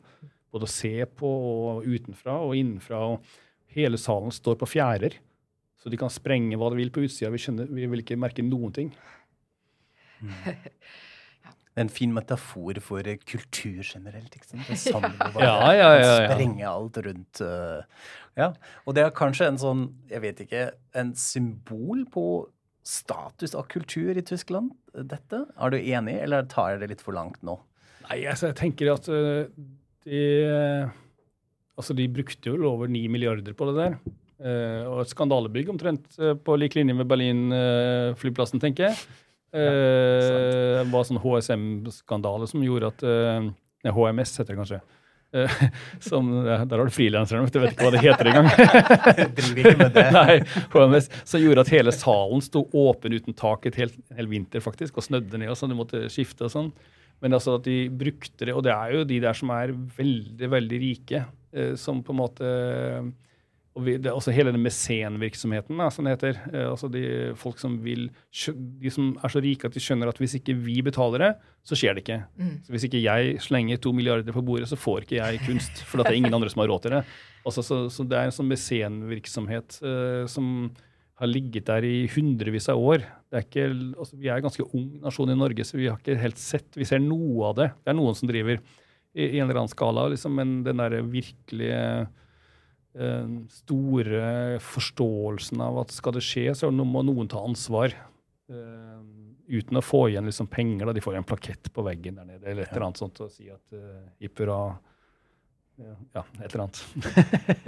[0.55, 3.03] Både å se på og utenfra og innenfra.
[3.13, 5.19] og Hele salen står på fjærer,
[5.79, 7.29] så de kan sprenge hva de vil på utsida.
[7.35, 8.89] Vi, skjønner- vi vil ikke merke noen ting.
[11.79, 14.33] Det er en fin metafor for eh, kultur generelt.
[14.35, 14.67] ikke sant?
[14.67, 16.33] Det bare Ja, ja, ja, ja.
[16.33, 17.41] sprenge alt rundt.
[17.41, 18.09] eh,
[18.41, 18.49] ja.
[18.83, 20.65] Og det er kanskje en sånn, jeg vet ikke,
[20.99, 22.25] en symbol på
[22.83, 24.73] status av kultur i Tyskland,
[25.07, 25.45] dette?
[25.55, 27.55] Er du enig, eller tar jeg det litt for langt nå?
[28.09, 29.47] Nei, altså, jeg tenker at øh,
[30.09, 30.23] de
[31.79, 33.93] Altså, de brukte jo over 9 milliarder på det der.
[34.43, 38.99] Eh, og et skandalebygg omtrent eh, på lik linje med Berlin-flyplassen, tenker jeg.
[39.49, 44.81] Eh, det var sånn HSM-skandale som gjorde at eh, nei, HMS heter det kanskje.
[45.33, 45.63] Eh,
[46.09, 48.51] som, der har du frilanserne, vet du vet ikke hva det heter engang.
[49.39, 50.07] Driver ikke med det.
[50.19, 50.37] Nei,
[50.75, 55.01] HMS, som gjorde at hele salen sto åpen uten tak et helt, hel vinter, faktisk,
[55.01, 55.73] og snødde ned og sånn.
[55.73, 56.73] Du måtte skifte og sånn.
[57.25, 60.53] Men altså at de brukte det, og det er jo de der som er veldig,
[60.53, 61.25] veldig rike,
[61.81, 62.51] som på en måte
[63.79, 66.41] og vi, det også hele den mesenvirksomheten, som det heter.
[66.51, 67.03] Eh, altså de
[67.39, 70.81] folk som vil De som er så rike at de skjønner at hvis ikke vi
[70.83, 71.31] betaler det,
[71.63, 72.19] så skjer det ikke.
[72.67, 75.85] Så Hvis ikke jeg slenger to milliarder på bordet, så får ikke jeg kunst.
[75.87, 77.05] For det er ingen andre som har råd til det.
[77.47, 80.71] Altså, så, så det er en sånn mesenvirksomhet eh, som
[81.19, 83.07] har ligget der i hundrevis av år.
[83.31, 83.69] Det er ikke,
[83.99, 86.79] altså, vi er en ganske ung nasjon i Norge, så vi har ikke helt sett
[86.79, 87.73] Vi ser noe av det.
[87.83, 91.01] Det er noen som driver i, i en eller annen skala, liksom, men den der
[91.07, 91.83] virkelige
[93.53, 97.93] store forståelsen av at skal det skje, så må noen ta ansvar.
[98.51, 99.01] eh,
[99.49, 100.87] uten å få igjen liksom penger.
[100.87, 103.31] da, De får en plakett på veggen der nede eller et eller annet sånt og
[103.33, 104.79] si at uh, hipp hurra.
[106.13, 106.83] Ja, et eller annet.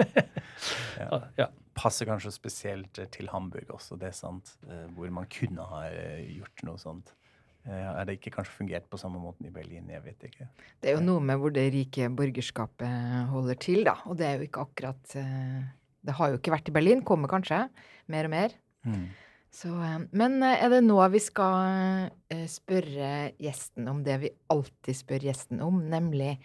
[1.00, 1.20] ja.
[1.38, 1.46] ja.
[1.80, 4.56] Passer kanskje spesielt til Hamburg også, det er sant.
[4.68, 5.84] eh, Hvor man kunne ha
[6.26, 7.14] gjort noe sånt.
[7.66, 9.88] Eh, Er det ikke kanskje fungert på samme måten i Berlin?
[9.92, 10.48] Jeg vet ikke.
[10.80, 13.98] Det er jo noe med hvor det rike borgerskapet holder til, da.
[14.08, 15.60] Og det er jo ikke akkurat eh,
[16.06, 17.02] Det har jo ikke vært i Berlin.
[17.04, 17.66] Kommer kanskje
[18.08, 18.54] mer og mer.
[18.88, 19.10] Mm.
[19.50, 24.30] Så, eh, men eh, er det nå vi skal eh, spørre gjesten om det vi
[24.54, 26.36] alltid spør gjesten om, nemlig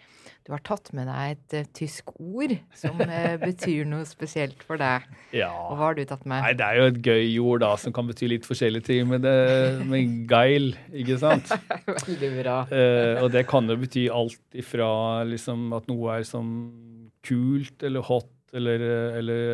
[0.46, 2.98] Du har tatt med deg et tysk ord som
[3.46, 5.06] betyr noe spesielt for deg.
[5.34, 5.52] ja.
[5.54, 6.42] Og hva har du tatt med?
[6.42, 9.22] Nei, det er jo et gøy ord da, som kan bety litt forskjellige ting, men
[9.22, 9.36] det
[9.86, 11.50] med geil, ikke sant?
[12.08, 12.60] Veldig bra.
[12.74, 14.88] Eh, og det kan jo bety alt ifra
[15.30, 16.54] liksom, at noe er sånn
[17.26, 18.82] kult eller hot, eller,
[19.18, 19.46] eller,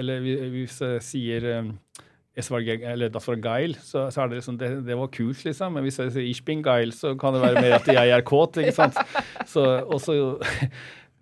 [0.00, 1.48] eller hvis jeg sier
[2.34, 5.44] es var eller das var geil, så, så er det liksom det, det var kult,
[5.46, 5.76] liksom.
[5.76, 8.24] Men hvis jeg sier ich bin geil, så kan det være mer at jeg er
[8.26, 8.98] kåt, ikke sant.
[9.46, 10.16] Så, og så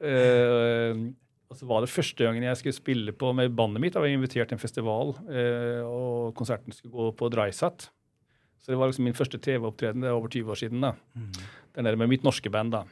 [0.01, 1.03] øh,
[1.53, 3.93] og så var det første gangen jeg skulle spille på med bandet mitt.
[3.93, 7.91] Da var jeg invitert til en festival, øh, og konserten skulle gå på Dreisat.
[8.63, 10.01] Så det var liksom min første TV-opptreden.
[10.01, 10.81] Det er over 20 år siden.
[10.81, 10.95] da.
[11.75, 12.73] Der nede med mitt norske band.
[12.73, 12.85] da.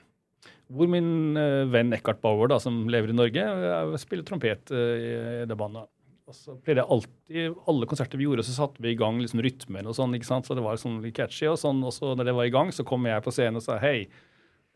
[0.68, 5.56] Hvor min øh, venn Eckhart Bauer, da, som lever i Norge, spiller trompet i det
[5.56, 5.88] bandet.
[6.30, 9.42] Og så pleide jeg alltid, alle konserter vi gjorde, så satte vi i gang liksom
[9.42, 10.14] rytmen og sånn.
[10.14, 10.46] ikke sant?
[10.46, 11.48] Så det var sånn litt catchy.
[11.50, 13.64] Og sånn, og så når det var i gang, så kom jeg på scenen og
[13.66, 14.06] sa hei,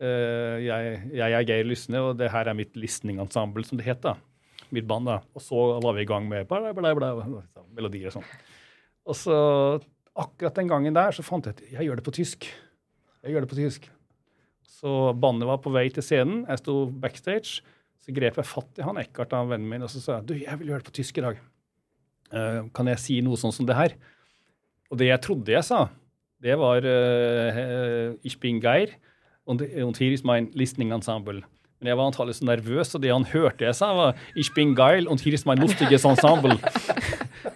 [0.03, 4.03] uh, jeg, jeg er Geir Lysne, og det her er mitt listening-ensemble, som det het.
[4.03, 4.17] da.
[4.75, 5.21] Mitt band, da.
[5.37, 8.29] Og så var vi i gang med bla, bla, bla, bla, melodier og sånn.
[9.05, 9.37] Og så
[10.15, 12.47] akkurat den gangen der så fant jeg ut jeg gjør det på tysk.
[13.25, 13.87] Jeg gjør det på tysk.
[14.75, 16.43] Så bandet var på vei til scenen.
[16.49, 17.63] Jeg sto backstage.
[18.05, 20.33] Så grep jeg fatt i han Eckhart, han vennen min, og så sa jeg, du,
[20.37, 21.39] jeg vil gjøre det på tysk i dag.
[22.29, 23.95] Uh, kan jeg si noe sånn som det her?
[24.93, 25.87] Og det jeg trodde jeg sa,
[26.45, 28.93] det var uh, Ich bin Geir,
[29.45, 29.61] und,
[29.97, 31.41] hier ist mein listening ensemble.
[31.79, 34.75] Men jeg var antagelig så nervøs, og det han hørte jeg sa, var Ich bin
[34.77, 36.57] geil, und hier ist mein lustiges ensemble.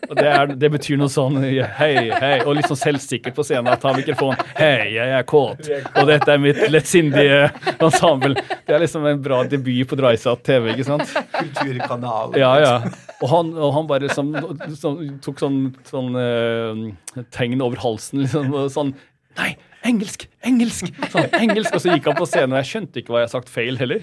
[0.10, 1.38] Og det, er, det betyr noe sånn
[1.78, 3.70] hei, hei, og litt sånn selvsikker på scenen.
[3.82, 4.42] Ta mikrofonen.
[4.58, 5.70] Hei, jeg er kåt.
[5.94, 7.44] Og dette er mitt lettsindige
[7.78, 8.34] ensemble.
[8.66, 11.14] Det er liksom en bra debut på Dreisat TV, ikke sant?
[11.36, 12.34] Kulturkanal.
[12.42, 12.74] Ja, ja.
[13.20, 14.34] Og han, og han bare liksom,
[14.80, 18.24] så, tok sånn, sånn uh, tegn over halsen.
[18.26, 18.96] Liksom, og sånn
[19.38, 19.54] Nei,
[19.88, 20.26] engelsk!
[20.44, 20.90] Engelsk!
[21.14, 21.76] Sånn, engelsk!
[21.78, 23.78] Og så gikk han på scenen, og jeg skjønte ikke hva jeg hadde sagt feil
[23.80, 24.02] heller.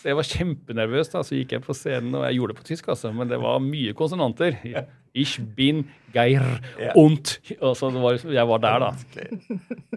[0.00, 1.12] Så jeg var kjempenervøs.
[1.12, 3.12] da, Så gikk jeg på scenen, og jeg gjorde det på tysk, altså.
[3.14, 4.56] Men det var mye konsonanter.
[5.12, 6.42] Ich bin geir
[6.94, 8.90] und og så det var, Jeg var der, da.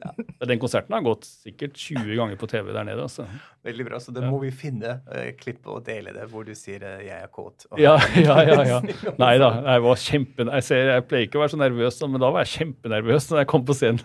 [0.03, 0.11] Ja.
[0.45, 3.01] Den konserten har gått sikkert 20 ganger på TV der nede.
[3.01, 3.25] altså.
[3.63, 3.99] Veldig bra.
[3.99, 7.15] Så da må vi finne uh, klippet og dele det hvor du sier uh, 'jeg
[7.15, 7.65] er kåt'.
[7.77, 8.59] Ja, ja, ja.
[8.67, 8.81] ja.
[9.23, 10.49] Nei da, jeg var kjempe...
[10.49, 13.43] Jeg, ser, jeg pleier ikke å være så nervøs, men da var jeg kjempenervøs når
[13.43, 14.03] jeg kom på scenen.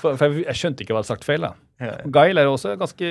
[0.00, 1.48] For, for jeg, jeg skjønte ikke hva jeg hadde sagt feil.
[1.48, 1.56] da.
[1.82, 1.96] Ja.
[2.14, 3.08] Geil er også ganske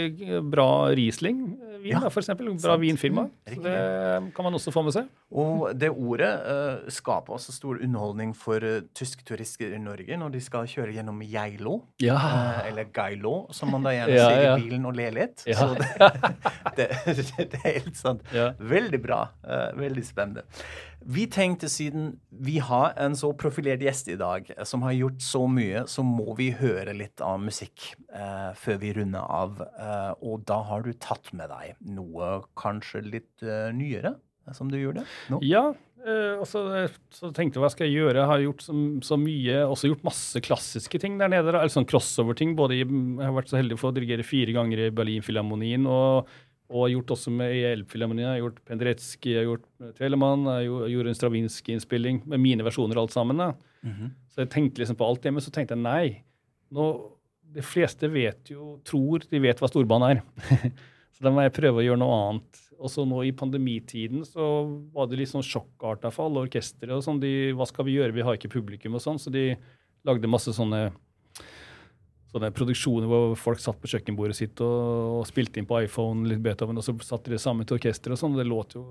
[0.51, 2.47] bra Riesling-vin, Ja, eksempel.
[2.53, 2.81] Bra sant.
[2.83, 3.25] vinfirma.
[3.49, 3.63] Riktig.
[3.65, 5.07] det kan man også få med seg.
[5.31, 10.31] Og det ordet uh, skaper også stor underholdning for uh, tyske turister i Norge når
[10.35, 11.79] de skal kjøre gjennom Geilo.
[12.03, 12.15] Ja.
[12.19, 15.41] uh, eller Geilo, som man da gjerne Ja, sier i bilen og ler litt.
[15.47, 15.89] Så det,
[16.77, 16.89] det,
[17.55, 18.23] det er helt sant.
[18.61, 19.23] Veldig bra.
[19.43, 20.45] eh, veldig spennende.
[21.01, 25.21] Vi tenkte siden vi har en så profilert gjest i dag, eh, som har gjort
[25.25, 29.61] så mye, så må vi høre litt av musikk eh, før vi runder av.
[29.61, 34.15] Eh, og da har du tatt med deg noe kanskje litt eh, nyere,
[34.47, 35.41] eh, som du gjorde nå?
[35.45, 35.71] Ja,
[36.05, 36.63] eh, og så,
[37.17, 38.21] så tenkte jeg hva skal jeg gjøre?
[38.21, 38.77] Jeg har gjort så,
[39.09, 41.55] så mye, også gjort masse klassiske ting der nede.
[41.55, 42.53] Eller sånn crossover-ting.
[42.59, 42.93] både Jeg
[43.25, 45.89] har vært så heldig for å dirigere fire ganger i Berlinfilharmonien.
[45.89, 46.29] og
[46.71, 48.29] og har gjort også med i Elbphilharmonien.
[48.31, 52.21] Jeg har gjort Penderecki, jeg har gjort eh, Telemann, jeg gjo- jeg gjorde en Stravinskij-innspilling
[52.31, 53.37] med mine versjoner alt sammen.
[53.43, 53.51] da.
[54.31, 56.23] Så jeg tenkte liksom på alt det, men så tenkte jeg nei.
[56.71, 56.85] Nå,
[57.51, 60.23] de fleste vet jo, tror de vet hva storbanen er.
[60.47, 60.71] så
[61.21, 62.61] Så da må jeg prøve å gjøre noe annet.
[62.81, 64.45] Og så nå i pandemitiden så
[64.95, 66.89] var det litt sånn sjokkarta for alle orkestre.
[66.95, 67.19] og sånn.
[67.21, 69.19] De, hva skal vi gjøre, vi har ikke publikum og sånn.
[69.21, 69.51] Så de
[70.07, 70.87] lagde masse sånne,
[72.31, 76.41] sånne produksjoner hvor folk satt på kjøkkenbordet sitt og, og spilte inn på iPhone litt
[76.43, 78.37] Beethoven, og så satt de det sammen til orkester og sånn.
[78.39, 78.85] Det låt jo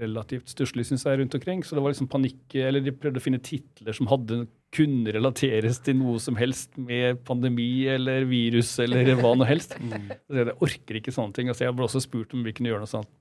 [0.00, 1.62] relativt stusslig, syns jeg, rundt omkring.
[1.64, 5.82] Så det var liksom panikk Eller de prøvde å finne titler som hadde kunne relateres
[5.84, 9.76] til noe som helst med pandemi eller virus eller hva noe helst.
[9.76, 11.52] Så jeg orker ikke sånne ting.
[11.52, 13.12] Altså, jeg ble også spurt om vi kunne gjøre noe sånt.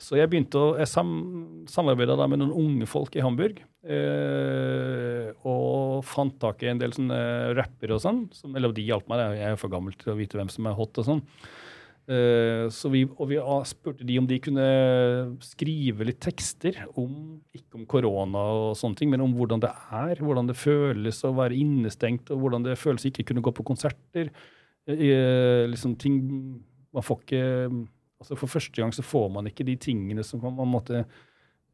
[0.00, 1.10] Så jeg begynte å jeg sam,
[1.70, 3.62] samarbeida da med noen unge folk i Hamburg.
[3.84, 7.20] Eh, og fant tak i en del sånne
[7.56, 8.24] rappere og sånn.
[8.36, 10.76] Som, eller de hjalp meg, jeg er for gammel til å vite hvem som er
[10.76, 11.22] hot og sånn.
[12.04, 14.64] Eh, så vi, og vi spurte de om de kunne
[15.44, 20.20] skrive litt tekster om ikke om korona og sånne ting, men om hvordan det er,
[20.20, 23.64] hvordan det føles å være innestengt, og hvordan det føles å ikke kunne gå på
[23.72, 24.28] konserter.
[24.84, 26.20] Eh, liksom ting
[26.94, 27.46] Man får ikke
[28.20, 31.04] altså For første gang så får man ikke de tingene som på en måte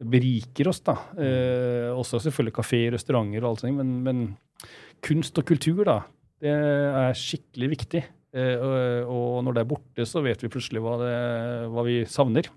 [0.00, 0.80] beriker oss.
[0.80, 0.96] da.
[1.20, 4.70] Eh, også selvfølgelig kafeer, restauranter og alt sånt, men, men
[5.04, 5.98] kunst og kultur, da,
[6.40, 8.02] det er skikkelig viktig.
[8.32, 11.14] Eh, og, og når det er borte, så vet vi plutselig hva, det,
[11.74, 12.48] hva vi savner.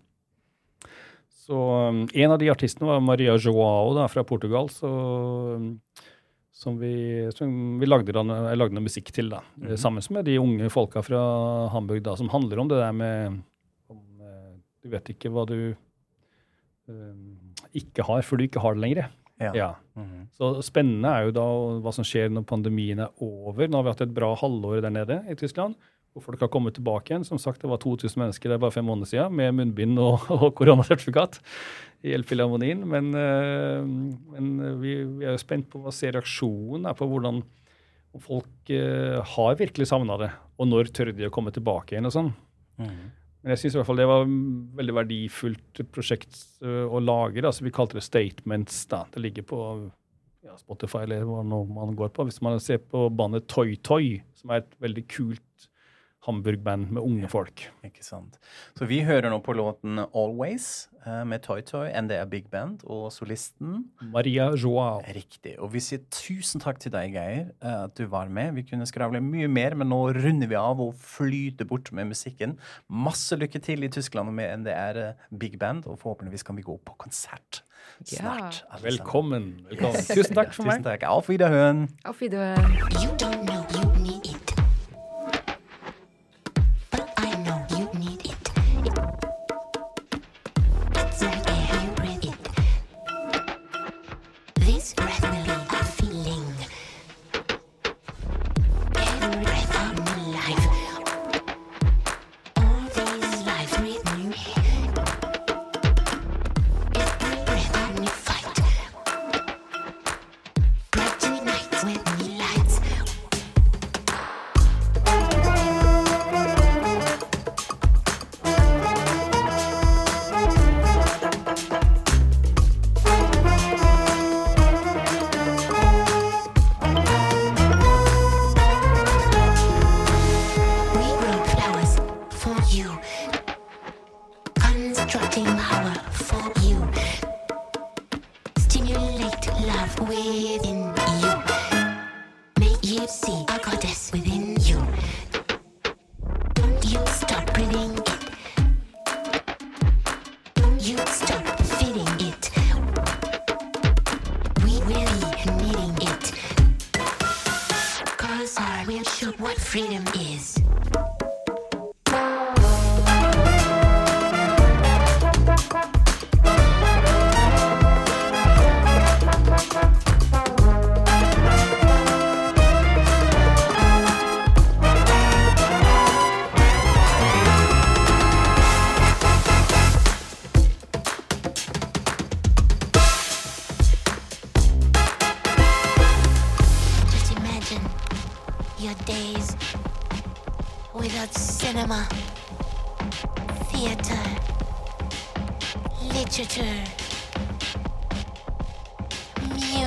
[1.44, 4.88] Så um, En av de artistene var Maria Joao da, fra Portugal, så,
[5.60, 5.74] um,
[6.56, 8.24] som, vi, som vi lagde, da,
[8.56, 9.34] lagde noe musikk til.
[9.34, 9.76] da, Mhm.
[9.82, 11.24] Sammen med de unge folka fra
[11.74, 13.42] Hamburg, da, som handler om det der med
[14.84, 15.58] Du vet ikke hva du
[16.92, 17.38] um,
[17.76, 19.12] ikke har, før du ikke har det lenger.
[19.42, 19.54] Ja.
[19.58, 19.70] Ja.
[19.98, 20.28] Mhm.
[20.38, 21.46] Så spennende er jo da
[21.84, 23.68] hva som skjer når pandemien er over.
[23.68, 25.76] Nå har vi hatt et bra halvår der nede i Tyskland,
[26.14, 27.26] hvor folk har kommet tilbake igjen.
[27.28, 30.54] Som sagt, det var 2000 mennesker der bare fem måneder siden med munnbind og, og
[30.60, 31.40] koronasertifikat
[32.04, 32.86] i Elfilharmonien.
[32.90, 33.82] Men, eh,
[34.36, 34.54] men
[34.84, 37.42] vi, vi er jo spent på hva ser reaksjonen er på hvordan
[38.22, 40.30] folk eh, har virkelig savna det,
[40.62, 42.34] og når tør de å komme tilbake igjen og sånn.
[42.82, 43.12] Mhm.
[43.44, 44.24] Men jeg syns i hvert fall det var
[44.80, 47.44] veldig verdifullt prosjekt ø, å lage.
[47.44, 47.52] Da.
[47.60, 48.86] Vi kalte det Statements.
[48.92, 49.04] da.
[49.12, 49.60] Det ligger på
[50.48, 52.28] ja, Spotify eller hva man går på.
[52.30, 55.68] Hvis man ser på bandet Toy Toy, som er et veldig kult
[56.24, 57.66] Hamburg-band med unge folk.
[57.84, 58.38] Ikke sant.
[58.80, 60.93] Så vi hører nå på låten 'Always' eh,
[61.28, 63.90] med Toy Toy, NDR Big Band og solisten.
[64.14, 65.02] Maria Joao.
[65.16, 65.56] Riktig.
[65.60, 68.54] Og vi sier tusen takk til deg, Geir, eh, at du var med.
[68.58, 72.58] Vi kunne skravle mye mer, men nå runder vi av og flyter bort med musikken.
[72.88, 76.80] Masse lykke til i Tyskland med NDR eh, Big Band, og forhåpentligvis kan vi gå
[76.86, 77.64] på konsert
[78.06, 78.66] snart.
[78.72, 78.78] Ja.
[78.82, 79.66] Velkommen.
[79.70, 79.96] velkommen.
[80.16, 80.80] Tusen takk for meg.
[80.80, 81.04] Tusen takk.
[81.04, 81.88] Auf Wiederhören.
[82.04, 82.78] Auf Wiederhören.
[83.02, 83.93] You don't know you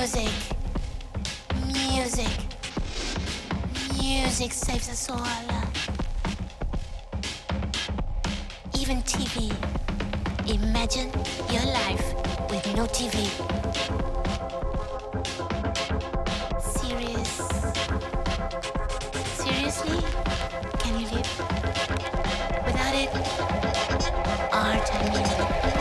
[0.07, 0.31] music,
[1.65, 2.31] music,
[3.99, 5.19] music saves us all.
[8.79, 9.51] Even TV.
[10.49, 11.11] Imagine
[11.51, 12.13] your life
[12.49, 13.27] with no TV.
[16.61, 17.31] Serious.
[19.35, 19.99] Seriously?
[20.79, 21.39] Can you live
[22.65, 23.09] without it?
[24.53, 25.76] Art, I mean.